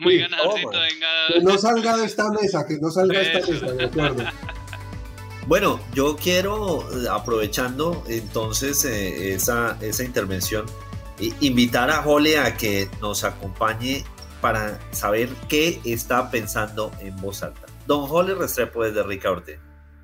Muy 0.00 0.18
ganadorcito, 0.18 0.70
venga. 0.70 1.08
Que 1.28 1.40
no 1.40 1.58
salga 1.58 1.96
de 1.96 2.06
esta 2.06 2.30
mesa, 2.30 2.66
que 2.66 2.78
no 2.78 2.90
salga 2.90 3.18
de 3.18 3.32
esta 3.32 3.52
mesa, 3.52 3.72
de 3.72 3.84
acuerdo. 3.84 4.24
Bueno, 5.46 5.80
yo 5.94 6.16
quiero, 6.16 6.86
aprovechando 7.10 8.04
entonces 8.08 8.84
eh, 8.84 9.32
esa, 9.32 9.78
esa 9.80 10.04
intervención, 10.04 10.66
invitar 11.40 11.90
a 11.90 12.02
Jole 12.02 12.38
a 12.38 12.56
que 12.56 12.88
nos 13.00 13.24
acompañe 13.24 14.04
para 14.40 14.78
saber 14.92 15.30
qué 15.48 15.80
está 15.84 16.30
pensando 16.30 16.92
en 17.00 17.16
voz 17.16 17.42
alta. 17.42 17.66
Don 17.86 18.06
Jole 18.06 18.34
Restrepo 18.34 18.84
desde 18.84 19.02
Ricaurte. 19.02 19.58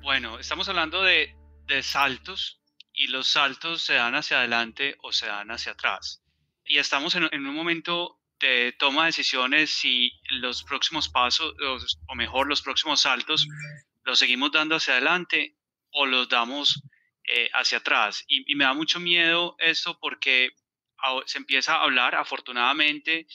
Bueno, 0.05 0.37
estamos 0.37 0.69
hablando 0.69 1.01
de, 1.01 1.35
saltos 1.81 2.61
y 2.93 3.07
los 3.07 3.27
saltos 3.27 3.81
se 3.81 3.95
dan 3.95 4.13
hacia 4.13 4.37
adelante 4.37 4.95
o 5.01 5.11
se 5.11 5.25
dan 5.25 5.49
hacia 5.49 5.71
atrás. 5.71 6.21
Y 6.63 6.77
estamos 6.77 7.15
en, 7.15 7.23
un 7.23 7.55
momento 7.55 8.21
de 8.39 8.75
toma 8.77 9.01
de 9.01 9.07
decisiones 9.07 9.71
si 9.71 10.11
los 10.29 10.63
próximos 10.63 11.09
pasos, 11.09 11.55
o 12.07 12.13
mejor, 12.13 12.45
los 12.45 12.61
próximos 12.61 13.01
saltos, 13.01 13.47
los 14.03 14.19
seguimos 14.19 14.51
dando 14.51 14.75
hacia 14.75 14.93
adelante 14.93 15.55
o 15.89 16.05
los 16.05 16.29
damos 16.29 16.83
eh, 17.23 17.49
hacia 17.55 17.79
atrás. 17.79 18.23
Y, 18.27 18.53
me 18.53 18.65
da 18.65 18.73
mucho 18.73 18.99
miedo 18.99 19.55
esto 19.57 19.97
porque 19.99 20.51
se 21.25 21.39
empieza 21.39 21.77
a 21.77 21.83
hablar, 21.83 22.13
afortunadamente, 22.13 23.25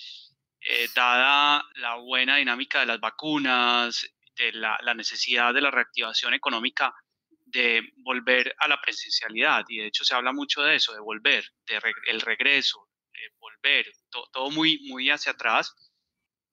eh, 0.60 0.88
dada 0.94 1.68
la 1.74 1.96
buena 1.96 2.36
dinámica 2.36 2.78
de 2.78 2.86
las 2.86 3.00
vacunas, 3.00 4.08
la, 4.52 4.94
necesidad 4.94 5.52
de 5.54 5.60
la 5.60 5.70
reactivación 5.70 6.34
económica 6.34 6.94
de 7.28 7.92
volver 7.98 8.54
a 8.58 8.68
la 8.68 8.80
presencialidad. 8.80 9.64
Y 9.68 9.78
de 9.78 9.86
hecho 9.86 10.04
se 10.04 10.14
habla 10.14 10.32
mucho 10.32 10.62
de 10.62 10.76
eso, 10.76 10.92
de 10.92 11.00
volver, 11.00 11.44
de 11.66 11.80
el 12.06 12.20
regreso, 12.20 12.88
de 13.12 13.20
volver, 13.38 13.92
todo 14.32 14.50
muy, 14.50 14.80
muy 14.88 15.10
hacia 15.10 15.32
atrás. 15.32 15.74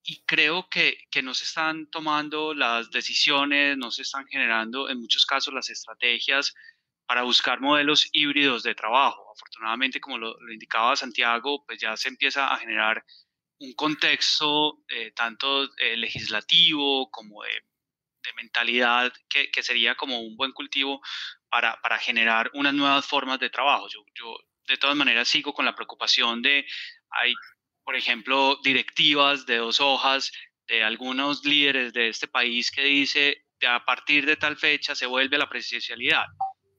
Y 0.04 0.24
creo 0.26 0.70
que, 0.70 1.06
que 1.12 1.22
no 1.22 1.34
se 1.34 1.44
están 1.44 1.88
tomando 1.88 2.54
las 2.54 2.90
decisiones, 2.92 3.78
no 3.78 3.92
se 3.92 4.04
están 4.04 4.26
generando 4.28 4.90
en 4.90 5.00
muchos 5.00 5.26
casos 5.26 5.54
las 5.54 5.70
estrategias 5.70 6.54
para 7.08 7.24
buscar 7.24 7.62
modelos 7.62 8.10
híbridos 8.12 8.64
de 8.64 8.76
trabajo. 8.76 9.32
Afortunadamente, 9.32 10.02
como 10.02 10.18
lo, 10.18 10.38
indicaba 10.52 10.96
Santiago, 10.96 11.64
pues 11.66 11.80
ya 11.80 11.96
se 11.96 12.10
empieza 12.10 12.54
a 12.54 12.58
generar 12.58 13.04
un 13.60 13.74
contexto 13.74 14.84
eh, 14.88 15.12
tanto 15.12 15.64
eh, 15.78 15.98
legislativo 15.98 17.10
como 17.12 17.44
de, 17.44 17.64
mentalidad 18.36 19.14
que, 19.30 19.50
que, 19.52 19.64
sería 19.64 19.96
como 19.96 20.20
un 20.20 20.36
buen 20.36 20.52
cultivo 20.52 21.02
para, 21.50 21.80
para 21.82 21.98
generar 21.98 22.52
unas 22.54 22.74
nuevas 22.74 23.06
formas 23.06 23.40
de 23.40 23.50
trabajo. 23.50 23.88
Yo, 23.88 24.04
yo 24.14 24.36
de 24.68 24.76
todas 24.76 24.98
maneras 24.98 25.30
sigo 25.30 25.54
con 25.54 25.64
la 25.64 25.74
preocupación 25.74 26.42
de, 26.42 26.66
hay, 27.10 27.34
por 27.86 27.96
ejemplo, 27.96 28.60
directivas 28.62 29.46
de 29.46 29.58
dos 29.58 29.80
hojas 29.80 30.34
de 30.68 30.84
algunos 30.84 31.46
líderes 31.46 31.94
de 31.94 32.10
este 32.10 32.28
país 32.28 32.70
que 32.70 32.84
dice, 32.84 33.46
de 33.62 33.68
a 33.68 33.86
partir 33.86 34.26
de 34.26 34.36
tal 34.36 34.58
fecha 34.58 34.94
se 34.94 35.06
vuelve 35.06 35.38
la 35.38 35.48
presencialidad 35.48 36.26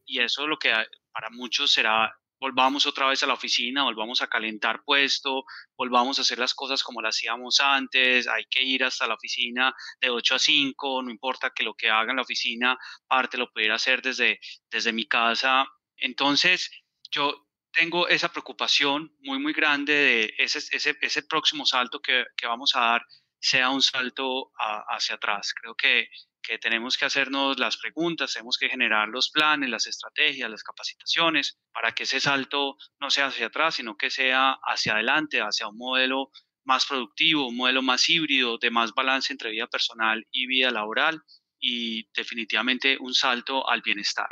y 0.08 0.20
eso 0.20 0.46
lo 0.46 0.58
que 0.58 0.72
para 1.12 1.30
muchos 1.30 1.70
será 1.70 2.12
volvamos 2.40 2.86
otra 2.86 3.08
vez 3.08 3.22
a 3.22 3.26
la 3.26 3.34
oficina, 3.34 3.84
volvamos 3.84 4.22
a 4.22 4.28
calentar 4.28 4.82
puesto, 4.84 5.44
volvamos 5.76 6.18
a 6.18 6.22
hacer 6.22 6.38
las 6.38 6.54
cosas 6.54 6.82
como 6.82 7.02
las 7.02 7.16
hacíamos 7.16 7.60
antes, 7.60 8.28
hay 8.28 8.44
que 8.46 8.62
ir 8.62 8.84
hasta 8.84 9.06
la 9.06 9.14
oficina 9.14 9.74
de 10.00 10.10
8 10.10 10.34
a 10.34 10.38
5, 10.38 11.02
no 11.02 11.10
importa 11.10 11.50
que 11.50 11.64
lo 11.64 11.74
que 11.74 11.90
haga 11.90 12.10
en 12.10 12.16
la 12.16 12.22
oficina, 12.22 12.78
parte 13.06 13.38
lo 13.38 13.50
pudiera 13.50 13.74
hacer 13.74 14.02
desde, 14.02 14.40
desde 14.70 14.92
mi 14.92 15.06
casa. 15.06 15.66
Entonces, 15.96 16.70
yo 17.10 17.48
tengo 17.72 18.08
esa 18.08 18.30
preocupación 18.30 19.14
muy, 19.20 19.38
muy 19.38 19.52
grande 19.52 19.92
de 19.92 20.34
ese, 20.38 20.58
ese, 20.58 20.96
ese 21.00 21.22
próximo 21.22 21.66
salto 21.66 22.00
que, 22.00 22.24
que, 22.36 22.46
vamos 22.46 22.74
a 22.74 22.80
dar 22.80 23.06
sea 23.40 23.70
un 23.70 23.82
salto 23.82 24.50
hacia 24.88 25.14
atrás. 25.16 25.54
Creo 25.54 25.74
que 25.74 26.08
que 26.42 26.58
tenemos 26.58 26.96
que 26.96 27.04
hacernos 27.04 27.58
las 27.58 27.76
preguntas, 27.76 28.32
tenemos 28.32 28.56
que 28.58 28.68
generar 28.68 29.08
los 29.08 29.30
planes, 29.30 29.68
las 29.70 29.86
estrategias, 29.86 30.50
las 30.50 30.62
capacitaciones, 30.62 31.58
para 31.72 31.92
que 31.92 32.04
ese 32.04 32.20
salto 32.20 32.76
no 33.00 33.10
sea 33.10 33.26
hacia 33.26 33.46
atrás, 33.46 33.76
sino 33.76 33.96
que 33.96 34.10
sea 34.10 34.58
hacia 34.62 34.94
adelante, 34.94 35.40
hacia 35.40 35.68
un 35.68 35.76
modelo 35.76 36.30
más 36.64 36.86
productivo, 36.86 37.48
un 37.48 37.56
modelo 37.56 37.82
más 37.82 38.08
híbrido, 38.08 38.58
de 38.58 38.70
más 38.70 38.92
balance 38.94 39.32
entre 39.32 39.50
vida 39.50 39.66
personal 39.66 40.26
y 40.30 40.46
vida 40.46 40.70
laboral 40.70 41.22
y 41.60 42.08
definitivamente 42.14 42.98
un 43.00 43.14
salto 43.14 43.68
al 43.68 43.82
bienestar. 43.82 44.28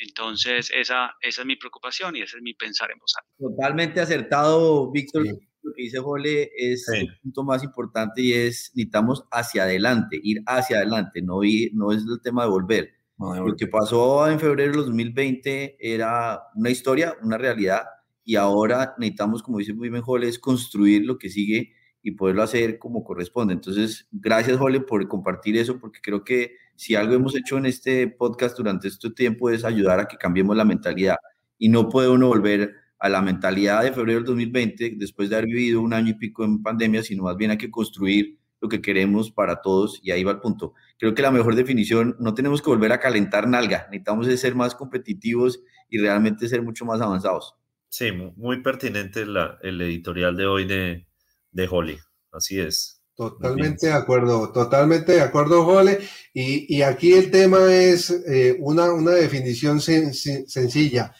Entonces, 0.00 0.70
esa, 0.74 1.14
esa 1.20 1.42
es 1.42 1.46
mi 1.46 1.56
preocupación 1.56 2.16
y 2.16 2.22
ese 2.22 2.38
es 2.38 2.42
mi 2.42 2.54
pensar 2.54 2.90
en 2.90 2.98
voz 2.98 3.12
Totalmente 3.38 4.00
acertado, 4.00 4.90
Víctor 4.90 5.26
lo 5.62 5.72
que 5.72 5.82
dice 5.82 5.98
Jole 5.98 6.50
es 6.56 6.88
el 6.88 7.08
punto 7.22 7.42
más 7.44 7.62
importante 7.62 8.22
y 8.22 8.32
es 8.32 8.72
necesitamos 8.74 9.24
hacia 9.30 9.64
adelante, 9.64 10.18
ir 10.22 10.42
hacia 10.46 10.78
adelante, 10.78 11.22
no, 11.22 11.42
ir, 11.44 11.70
no 11.74 11.92
es 11.92 12.02
el 12.02 12.20
tema 12.22 12.44
de 12.44 12.50
volver. 12.50 12.90
lo 13.18 13.54
que 13.56 13.66
pasó 13.66 14.28
en 14.28 14.40
febrero 14.40 14.72
de 14.72 14.78
2020 14.78 15.76
era 15.78 16.40
una 16.54 16.70
historia, 16.70 17.14
una 17.22 17.36
realidad, 17.38 17.82
y 18.24 18.36
ahora 18.36 18.94
necesitamos, 18.98 19.42
como 19.42 19.58
dice 19.58 19.74
muy 19.74 19.90
bien 19.90 20.02
Jole, 20.02 20.28
es 20.28 20.38
construir 20.38 21.04
lo 21.04 21.18
que 21.18 21.28
sigue 21.28 21.72
y 22.02 22.12
poderlo 22.12 22.42
hacer 22.42 22.78
como 22.78 23.04
corresponde. 23.04 23.52
Entonces, 23.54 24.08
gracias 24.10 24.56
Jole 24.56 24.80
por 24.80 25.06
compartir 25.08 25.56
eso, 25.56 25.78
porque 25.78 26.00
creo 26.02 26.24
que 26.24 26.56
si 26.76 26.94
algo 26.94 27.14
hemos 27.14 27.36
hecho 27.36 27.58
en 27.58 27.66
este 27.66 28.08
podcast 28.08 28.56
durante 28.56 28.88
este 28.88 29.10
tiempo 29.10 29.50
es 29.50 29.64
ayudar 29.64 30.00
a 30.00 30.08
que 30.08 30.16
cambiemos 30.16 30.56
la 30.56 30.64
mentalidad 30.64 31.16
y 31.58 31.68
no 31.68 31.88
puede 31.88 32.08
uno 32.08 32.28
volver 32.28 32.74
a 33.00 33.08
la 33.08 33.22
mentalidad 33.22 33.82
de 33.82 33.92
febrero 33.92 34.18
del 34.18 34.26
2020, 34.26 34.94
después 34.96 35.30
de 35.30 35.36
haber 35.36 35.46
vivido 35.46 35.80
un 35.80 35.94
año 35.94 36.10
y 36.10 36.14
pico 36.14 36.44
en 36.44 36.62
pandemia, 36.62 37.02
sino 37.02 37.24
más 37.24 37.36
bien 37.36 37.50
hay 37.50 37.58
que 37.58 37.70
construir 37.70 38.38
lo 38.60 38.68
que 38.68 38.82
queremos 38.82 39.30
para 39.30 39.62
todos 39.62 39.98
y 40.02 40.10
ahí 40.10 40.22
va 40.22 40.32
el 40.32 40.40
punto. 40.40 40.74
Creo 40.98 41.14
que 41.14 41.22
la 41.22 41.30
mejor 41.30 41.56
definición, 41.56 42.14
no 42.20 42.34
tenemos 42.34 42.60
que 42.60 42.68
volver 42.68 42.92
a 42.92 43.00
calentar 43.00 43.48
nalga, 43.48 43.86
necesitamos 43.90 44.26
ser 44.38 44.54
más 44.54 44.74
competitivos 44.74 45.62
y 45.88 45.98
realmente 45.98 46.46
ser 46.46 46.62
mucho 46.62 46.84
más 46.84 47.00
avanzados. 47.00 47.54
Sí, 47.88 48.12
muy 48.36 48.62
pertinente 48.62 49.24
la, 49.24 49.58
el 49.62 49.80
editorial 49.80 50.36
de 50.36 50.46
hoy 50.46 50.66
de, 50.66 51.06
de 51.50 51.68
Holly, 51.68 51.98
así 52.32 52.60
es. 52.60 53.00
Totalmente 53.16 53.88
de 53.88 53.92
acuerdo, 53.92 54.52
totalmente 54.52 55.12
de 55.12 55.20
acuerdo, 55.20 55.64
Jole. 55.64 55.98
Y, 56.32 56.74
y 56.74 56.82
aquí 56.82 57.12
el 57.12 57.30
tema 57.30 57.58
es 57.70 58.10
eh, 58.10 58.56
una, 58.60 58.92
una 58.92 59.10
definición 59.10 59.80
sencilla. 59.80 61.12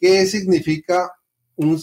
¿Qué 0.00 0.26
significa 0.26 1.12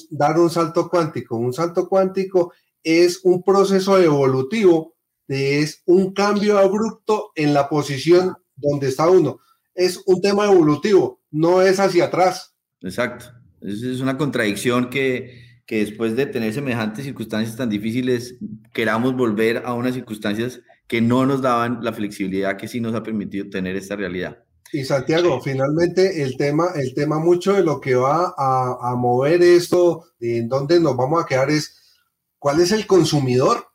dar 0.09 0.39
un 0.39 0.49
salto 0.49 0.89
cuántico? 0.89 1.37
Un 1.37 1.53
salto 1.53 1.87
cuántico 1.87 2.51
es 2.83 3.21
un 3.23 3.43
proceso 3.43 3.99
evolutivo, 3.99 4.95
es 5.27 5.83
un 5.85 6.13
cambio 6.13 6.57
abrupto 6.57 7.31
en 7.35 7.53
la 7.53 7.69
posición 7.69 8.35
donde 8.55 8.87
está 8.87 9.07
uno. 9.09 9.39
Es 9.75 10.01
un 10.07 10.19
tema 10.19 10.45
evolutivo, 10.45 11.21
no 11.29 11.61
es 11.61 11.79
hacia 11.79 12.05
atrás. 12.05 12.55
Exacto. 12.81 13.25
Es 13.61 14.01
una 14.01 14.17
contradicción 14.17 14.89
que, 14.89 15.61
que 15.65 15.79
después 15.79 16.15
de 16.15 16.25
tener 16.25 16.53
semejantes 16.53 17.05
circunstancias 17.05 17.55
tan 17.55 17.69
difíciles, 17.69 18.37
queramos 18.73 19.15
volver 19.15 19.63
a 19.65 19.73
unas 19.73 19.93
circunstancias 19.93 20.61
que 20.87 21.01
no 21.01 21.25
nos 21.25 21.41
daban 21.41 21.79
la 21.83 21.93
flexibilidad 21.93 22.57
que 22.57 22.67
sí 22.67 22.79
nos 22.79 22.95
ha 22.95 23.03
permitido 23.03 23.49
tener 23.49 23.75
esta 23.75 23.95
realidad. 23.95 24.43
Y 24.71 24.83
Santiago, 24.83 25.39
finalmente 25.41 26.23
el 26.23 26.35
tema, 26.35 26.71
el 26.75 26.93
tema 26.93 27.19
mucho 27.19 27.53
de 27.53 27.63
lo 27.63 27.79
que 27.79 27.95
va 27.95 28.33
a, 28.37 28.95
mover 28.95 29.41
esto, 29.41 30.05
en 30.19 30.49
dónde 30.49 30.79
nos 30.79 30.95
vamos 30.97 31.23
a 31.23 31.25
quedar 31.25 31.49
es 31.49 31.77
cuál 32.37 32.59
es 32.59 32.71
el 32.71 32.85
consumidor, 32.85 33.67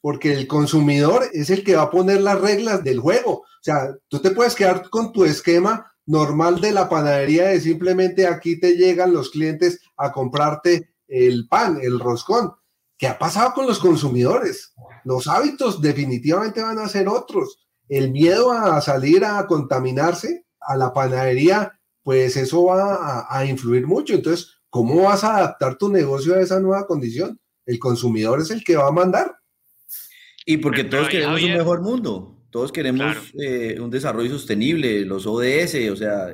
porque 0.00 0.32
el 0.32 0.48
consumidor 0.48 1.28
es 1.32 1.50
el 1.50 1.62
que 1.62 1.76
va 1.76 1.82
a 1.82 1.90
poner 1.90 2.20
las 2.20 2.40
reglas 2.40 2.82
del 2.82 2.98
juego. 2.98 3.32
O 3.40 3.62
sea, 3.62 3.94
tú 4.08 4.20
te 4.20 4.32
puedes 4.32 4.54
quedar 4.54 4.90
con 4.90 5.12
tu 5.12 5.24
esquema 5.24 5.90
normal 6.06 6.60
de 6.60 6.72
la 6.72 6.88
panadería 6.88 7.48
de 7.48 7.60
simplemente 7.60 8.26
aquí 8.26 8.60
te 8.60 8.76
llegan 8.76 9.14
los 9.14 9.30
clientes 9.30 9.80
a 9.96 10.12
comprarte 10.12 10.94
el 11.06 11.46
pan, 11.48 11.78
el 11.80 12.00
roscón. 12.00 12.52
¿Qué 12.98 13.06
ha 13.06 13.18
pasado 13.18 13.54
con 13.54 13.66
los 13.66 13.78
consumidores? 13.78 14.74
Los 15.04 15.28
hábitos 15.28 15.80
definitivamente 15.80 16.60
van 16.62 16.78
a 16.78 16.88
ser 16.88 17.08
otros 17.08 17.63
el 17.88 18.10
miedo 18.10 18.52
a 18.52 18.80
salir 18.80 19.24
a 19.24 19.46
contaminarse 19.46 20.46
a 20.60 20.76
la 20.76 20.92
panadería, 20.92 21.78
pues 22.02 22.36
eso 22.36 22.64
va 22.64 23.26
a, 23.28 23.46
influir 23.46 23.86
mucho. 23.86 24.14
Entonces, 24.14 24.58
¿cómo 24.70 25.02
vas 25.02 25.24
a 25.24 25.36
adaptar 25.36 25.76
tu 25.76 25.88
negocio 25.90 26.34
a 26.34 26.40
esa 26.40 26.60
nueva 26.60 26.86
condición? 26.86 27.40
El 27.66 27.78
consumidor 27.78 28.40
es 28.40 28.50
el 28.50 28.62
que 28.64 28.76
va 28.76 28.88
a 28.88 28.92
mandar. 28.92 29.36
Y 30.46 30.58
porque 30.58 30.84
todos 30.84 31.08
queremos 31.08 31.42
un 31.42 31.52
mejor 31.52 31.80
mundo, 31.80 32.44
todos 32.50 32.70
queremos 32.70 33.16
eh, 33.40 33.80
un 33.80 33.90
desarrollo 33.90 34.30
sostenible, 34.30 35.04
los 35.06 35.26
ODS, 35.26 35.90
o 35.90 35.96
sea, 35.96 36.28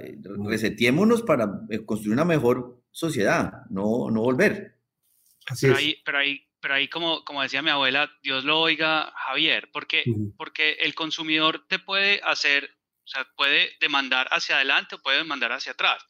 resetiémonos 0.45 1.23
para 1.23 1.61
eh, 1.71 1.85
construir 1.85 2.15
una 2.15 2.25
mejor 2.25 2.83
sociedad, 2.91 3.53
no, 3.71 4.11
no 4.11 4.21
volver. 4.21 4.77
pero, 5.61 5.77
pero 6.05 6.19
ahí 6.19 6.50
pero 6.61 6.75
ahí 6.75 6.89
como, 6.89 7.25
como 7.25 7.43
decía 7.43 7.63
mi 7.63 7.71
abuela, 7.71 8.11
Dios 8.23 8.45
lo 8.45 8.61
oiga, 8.61 9.13
Javier, 9.27 9.71
porque, 9.73 10.05
porque 10.37 10.73
el 10.81 10.95
consumidor 10.95 11.67
te 11.69 11.79
puede 11.79 12.21
hacer, 12.25 12.71
o 13.05 13.09
sea, 13.09 13.27
puede 13.37 13.77
demandar 13.81 14.29
hacia 14.31 14.57
adelante 14.57 14.95
o 14.95 15.03
puede 15.03 15.19
demandar 15.19 15.53
hacia 15.53 15.73
atrás. 15.73 16.05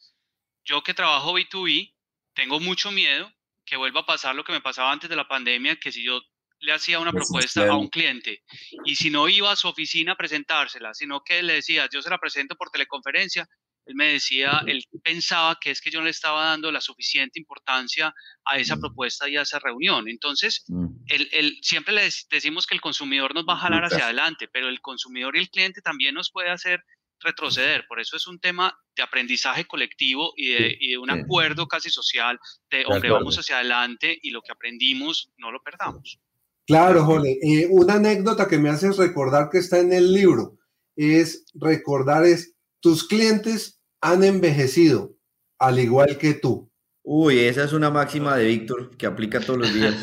Yo 0.65 0.83
que 0.83 0.95
trabajo 0.95 1.33
B2B, 1.33 1.95
tengo 2.35 2.61
mucho 2.61 2.91
miedo 2.91 3.33
que 3.65 3.77
vuelva 3.77 4.01
a 4.01 4.07
pasar 4.07 4.35
lo 4.35 4.45
que 4.45 4.53
me 4.53 4.61
pasaba 4.61 4.93
antes 4.93 5.09
de 5.09 5.17
la 5.17 5.29
pandemia, 5.29 5.77
que 5.77 5.93
si 5.93 6.03
yo 6.05 6.21
le 6.61 6.73
hacía 6.73 6.99
una 6.99 7.13
propuesta 7.13 7.67
a 7.69 7.77
un 7.77 7.89
cliente 7.89 8.43
y 8.85 8.97
si 8.97 9.11
no 9.11 9.29
iba 9.29 9.51
a 9.51 9.57
su 9.57 9.69
oficina 9.69 10.13
a 10.13 10.17
presentársela, 10.17 10.93
sino 10.95 11.23
que 11.23 11.43
le 11.43 11.55
decía, 11.55 11.89
yo 11.91 12.03
se 12.03 12.11
la 12.11 12.19
presento 12.19 12.55
por 12.55 12.71
teleconferencia, 12.71 13.49
él 13.91 13.97
me 13.97 14.13
decía, 14.13 14.63
él 14.69 14.85
pensaba 15.03 15.59
que 15.61 15.73
es 15.73 15.81
que 15.81 15.91
yo 15.91 15.99
no 15.99 16.05
le 16.05 16.13
estaba 16.13 16.45
dando 16.45 16.71
la 16.71 16.81
suficiente 16.81 17.41
importancia 17.41 18.15
a 18.45 18.57
esa 18.57 18.77
mm. 18.77 18.81
propuesta 18.81 19.29
y 19.29 19.37
a 19.37 19.43
esa 19.43 19.59
reunión. 19.59 20.09
Entonces, 20.09 20.65
mm. 20.69 20.87
él, 21.09 21.59
siempre 21.61 21.93
le 21.93 22.09
decimos 22.31 22.69
que 22.69 22.77
el 22.77 22.81
consumidor 22.81 23.35
nos 23.35 23.45
va 23.45 23.55
a 23.55 23.63
jalar 23.63 23.85
hacia 23.85 24.05
adelante, 24.05 24.47
pero 24.47 24.69
el 24.69 24.81
consumidor 24.81 25.35
y 25.35 25.41
el 25.41 25.51
cliente 25.51 25.83
también 25.83 26.15
nos 26.15 26.31
puede 26.31 26.51
hacer 26.51 26.85
retroceder. 27.19 27.85
Por 27.89 27.99
eso 27.99 28.17
es 28.17 28.29
un 28.29 28.39
tema 28.39 28.79
de 28.95 29.03
aprendizaje 29.03 29.65
colectivo 29.65 30.35
y 30.37 30.91
de, 30.91 30.99
un 30.99 31.11
acuerdo 31.11 31.67
casi 31.67 31.91
social 31.91 32.39
de, 32.71 32.85
hombre, 32.87 33.11
vamos 33.11 33.37
hacia 33.37 33.57
adelante 33.57 34.17
y 34.23 34.31
lo 34.31 34.41
que 34.41 34.53
aprendimos 34.53 35.33
no 35.37 35.51
lo 35.51 35.61
perdamos. 35.65 36.21
Claro, 36.65 37.05
Jole. 37.05 37.39
Eh, 37.43 37.67
una 37.69 37.95
anécdota 37.95 38.47
que 38.47 38.59
me 38.59 38.69
hace 38.69 38.93
recordar 38.93 39.49
que 39.51 39.59
está 39.59 39.81
en 39.81 39.93
el 39.93 40.13
libro 40.13 40.59
es 40.95 41.45
recordar 41.55 42.25
es 42.25 42.55
tus 42.81 43.07
clientes 43.07 43.80
han 44.01 44.25
envejecido, 44.25 45.15
al 45.59 45.79
igual 45.79 46.19
que 46.19 46.35
tú. 46.35 46.69
Uy, 47.03 47.39
esa 47.41 47.65
es 47.65 47.73
una 47.73 47.91
máxima 47.91 48.37
de 48.37 48.45
Víctor 48.47 48.97
que 48.97 49.07
aplica 49.07 49.41
todos 49.41 49.59
los 49.61 49.75
días. 49.75 49.95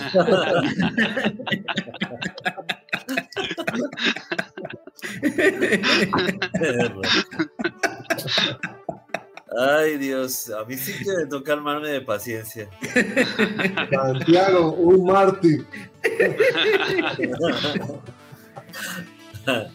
Ay, 9.59 9.97
Dios, 9.97 10.51
a 10.51 10.63
mí 10.65 10.75
sí 10.75 10.93
que 11.03 11.11
me 11.17 11.25
toca 11.27 11.53
armarme 11.53 11.89
de 11.89 12.01
paciencia. 12.01 12.69
Santiago, 13.91 14.73
un 14.73 15.05
mártir. 15.05 15.65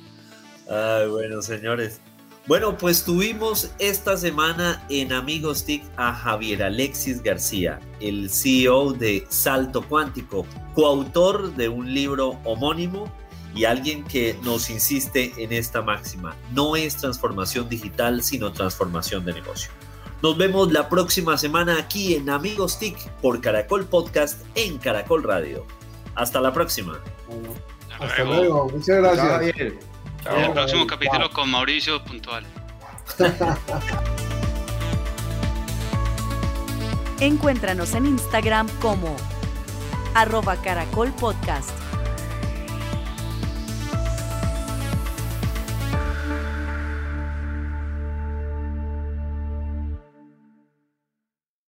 Ay, 0.68 1.08
bueno, 1.08 1.42
señores. 1.42 2.00
Bueno, 2.48 2.76
pues 2.76 3.04
tuvimos 3.04 3.70
esta 3.78 4.16
semana 4.16 4.84
en 4.90 5.12
Amigos 5.12 5.64
TIC 5.64 5.84
a 5.96 6.12
Javier 6.12 6.64
Alexis 6.64 7.22
García, 7.22 7.78
el 8.00 8.30
CEO 8.30 8.92
de 8.92 9.24
Salto 9.28 9.82
Cuántico, 9.82 10.44
coautor 10.74 11.54
de 11.54 11.68
un 11.68 11.94
libro 11.94 12.40
homónimo 12.42 13.12
y 13.54 13.64
alguien 13.64 14.02
que 14.02 14.36
nos 14.42 14.70
insiste 14.70 15.32
en 15.36 15.52
esta 15.52 15.82
máxima. 15.82 16.34
No 16.52 16.74
es 16.74 16.96
transformación 16.96 17.68
digital, 17.68 18.24
sino 18.24 18.52
transformación 18.52 19.24
de 19.24 19.34
negocio. 19.34 19.70
Nos 20.20 20.36
vemos 20.36 20.72
la 20.72 20.88
próxima 20.88 21.38
semana 21.38 21.78
aquí 21.78 22.14
en 22.16 22.28
Amigos 22.28 22.76
TIC 22.76 23.08
por 23.20 23.40
Caracol 23.40 23.84
Podcast 23.86 24.40
en 24.56 24.78
Caracol 24.78 25.22
Radio. 25.22 25.64
Hasta 26.16 26.40
la 26.40 26.52
próxima. 26.52 27.00
Hasta 28.00 28.24
luego. 28.24 28.68
Muchas 28.68 28.98
gracias. 28.98 29.91
En 30.24 30.44
el 30.44 30.52
próximo 30.52 30.86
capítulo 30.86 31.30
con 31.30 31.50
Mauricio 31.50 32.02
puntual. 32.04 32.44
Encuéntranos 37.20 37.94
en 37.94 38.06
Instagram 38.06 38.68
como 38.80 39.16
arroba 40.14 40.56
caracol 40.56 41.12
podcast. 41.12 41.81